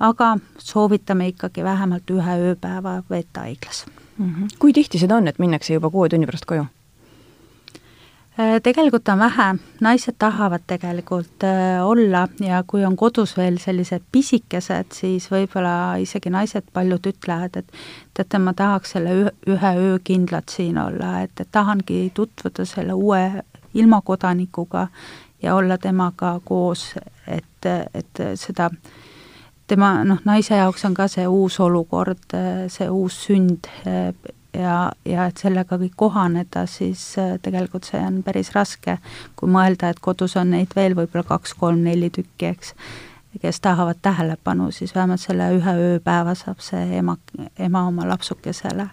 aga 0.00 0.36
soovitame 0.58 1.28
ikkagi 1.32 1.64
vähemalt 1.64 2.10
ühe 2.10 2.38
ööpäeva 2.50 3.02
veeta 3.10 3.40
haiglas 3.40 3.86
mm. 4.18 4.34
-hmm. 4.34 4.56
kui 4.58 4.72
tihti 4.72 4.98
seda 4.98 5.16
on, 5.16 5.28
et 5.28 5.38
minnakse 5.38 5.74
juba 5.74 5.90
kuue 5.90 6.08
tunni 6.08 6.26
pärast 6.26 6.44
koju? 6.44 6.66
Äh, 8.40 8.60
tegelikult 8.62 9.08
on 9.08 9.18
vähe, 9.18 9.54
naised 9.80 10.14
tahavad 10.18 10.60
tegelikult 10.66 11.44
äh, 11.44 11.86
olla 11.86 12.28
ja 12.40 12.64
kui 12.66 12.84
on 12.84 12.96
kodus 12.96 13.36
veel 13.36 13.58
sellised 13.58 14.02
pisikesed, 14.12 14.92
siis 14.92 15.30
võib-olla 15.30 15.96
isegi 15.96 16.30
naised 16.30 16.68
paljud 16.72 17.06
ütlevad, 17.06 17.56
et 17.56 17.72
teate, 18.14 18.38
ma 18.38 18.52
tahaks 18.52 18.90
selle 18.90 19.32
ühe 19.46 19.72
öö 19.76 19.98
kindlalt 20.04 20.48
siin 20.48 20.78
olla, 20.78 21.20
et, 21.20 21.40
et 21.40 21.48
tahangi 21.52 22.10
tutvuda 22.14 22.64
selle 22.64 22.92
uue 22.92 23.42
ilmakodanikuga 23.74 24.88
ja 25.42 25.54
olla 25.54 25.78
temaga 25.78 26.40
koos, 26.44 26.94
et, 27.26 27.66
et 27.94 28.24
seda 28.34 28.64
äh, 28.66 29.04
tema 29.66 30.04
noh, 30.04 30.20
naise 30.24 30.56
jaoks 30.56 30.84
on 30.84 30.94
ka 30.94 31.08
see 31.08 31.26
uus 31.26 31.60
olukord, 31.60 32.34
see 32.68 32.88
uus 32.90 33.18
sünd 33.26 33.68
ja, 34.56 34.92
ja 35.04 35.26
et 35.26 35.42
sellega 35.42 35.78
kõik 35.80 35.96
kohaneda, 35.96 36.66
siis 36.70 37.02
tegelikult 37.42 37.88
see 37.88 38.00
on 38.02 38.22
päris 38.26 38.52
raske, 38.54 38.98
kui 39.36 39.50
mõelda, 39.50 39.90
et 39.90 40.00
kodus 40.00 40.36
on 40.40 40.52
neid 40.54 40.72
veel 40.76 40.96
võib-olla 40.98 41.26
kaks-kolm-neli 41.26 42.10
tükki, 42.14 42.52
eks, 42.52 42.72
kes 43.42 43.60
tahavad 43.60 44.00
tähelepanu, 44.02 44.70
siis 44.72 44.94
vähemalt 44.94 45.20
selle 45.20 45.50
ühe 45.58 45.76
ööpäeva 45.90 46.34
saab 46.38 46.62
see 46.64 46.98
ema, 47.00 47.18
ema 47.58 47.86
oma 47.90 48.08
lapsukesele 48.08 48.88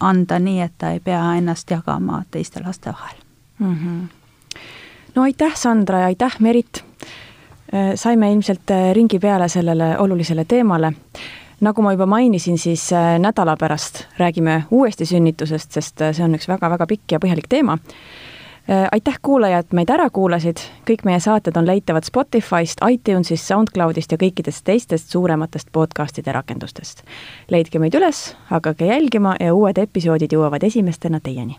anda 0.00 0.38
nii, 0.38 0.60
et 0.60 0.74
ta 0.78 0.92
ei 0.92 1.00
pea 1.00 1.22
ennast 1.38 1.70
jagama 1.70 2.22
teiste 2.30 2.60
laste 2.60 2.92
vahel 2.92 3.16
mm. 3.58 3.76
-hmm. 3.76 4.58
no 5.14 5.22
aitäh, 5.22 5.54
Sandra 5.54 5.98
ja 5.98 6.06
aitäh, 6.06 6.36
Merit 6.38 6.84
saime 7.94 8.32
ilmselt 8.32 8.70
äh, 8.70 8.92
ringi 8.94 9.18
peale 9.18 9.48
sellele 9.48 9.98
olulisele 9.98 10.44
teemale. 10.44 10.92
nagu 11.60 11.82
ma 11.82 11.92
juba 11.92 12.06
mainisin, 12.06 12.58
siis 12.58 12.92
äh, 12.92 13.18
nädala 13.18 13.56
pärast 13.56 14.04
räägime 14.18 14.62
uuesti 14.70 15.06
sünnitusest, 15.06 15.72
sest 15.72 16.02
see 16.12 16.24
on 16.24 16.36
üks 16.36 16.48
väga-väga 16.48 16.86
pikk 16.86 17.12
ja 17.12 17.18
põhjalik 17.18 17.48
teema. 17.48 17.78
aitäh, 18.92 19.14
kuulajad, 19.22 19.68
meid 19.78 19.90
ära 19.94 20.08
kuulasid, 20.10 20.58
kõik 20.90 21.04
meie 21.06 21.20
saated 21.22 21.56
on 21.56 21.68
leitavad 21.68 22.02
Spotify'st, 22.02 22.82
iTunes'ist, 22.82 23.46
SoundCloud'ist 23.46 24.12
ja 24.12 24.18
kõikidest 24.18 24.64
teistest 24.66 25.14
suurematest 25.14 25.70
podcast'ide 25.72 26.34
rakendustest. 26.34 27.04
leidke 27.50 27.78
meid 27.78 27.94
üles, 27.94 28.34
hakake 28.50 28.90
jälgima 28.90 29.36
ja 29.40 29.54
uued 29.54 29.78
episoodid 29.78 30.34
jõuavad 30.34 30.66
esimestena 30.66 31.20
teieni 31.20 31.58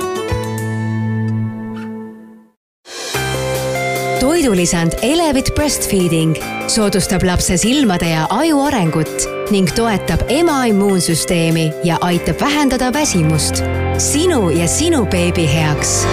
toidulisand 4.21 4.93
Elevit 5.01 5.55
Breastfeeding 5.55 6.35
soodustab 6.69 7.23
lapse 7.25 7.57
silmade 7.57 8.09
ja 8.09 8.27
aju 8.29 8.59
arengut 8.67 9.25
ning 9.49 9.69
toetab 9.75 10.21
ema 10.29 10.59
immuunsüsteemi 10.69 11.71
ja 11.83 11.97
aitab 12.01 12.41
vähendada 12.41 12.93
väsimust. 12.93 13.63
sinu 13.97 14.49
ja 14.49 14.67
sinu 14.67 15.05
beebi 15.05 15.47
heaks 15.53 16.05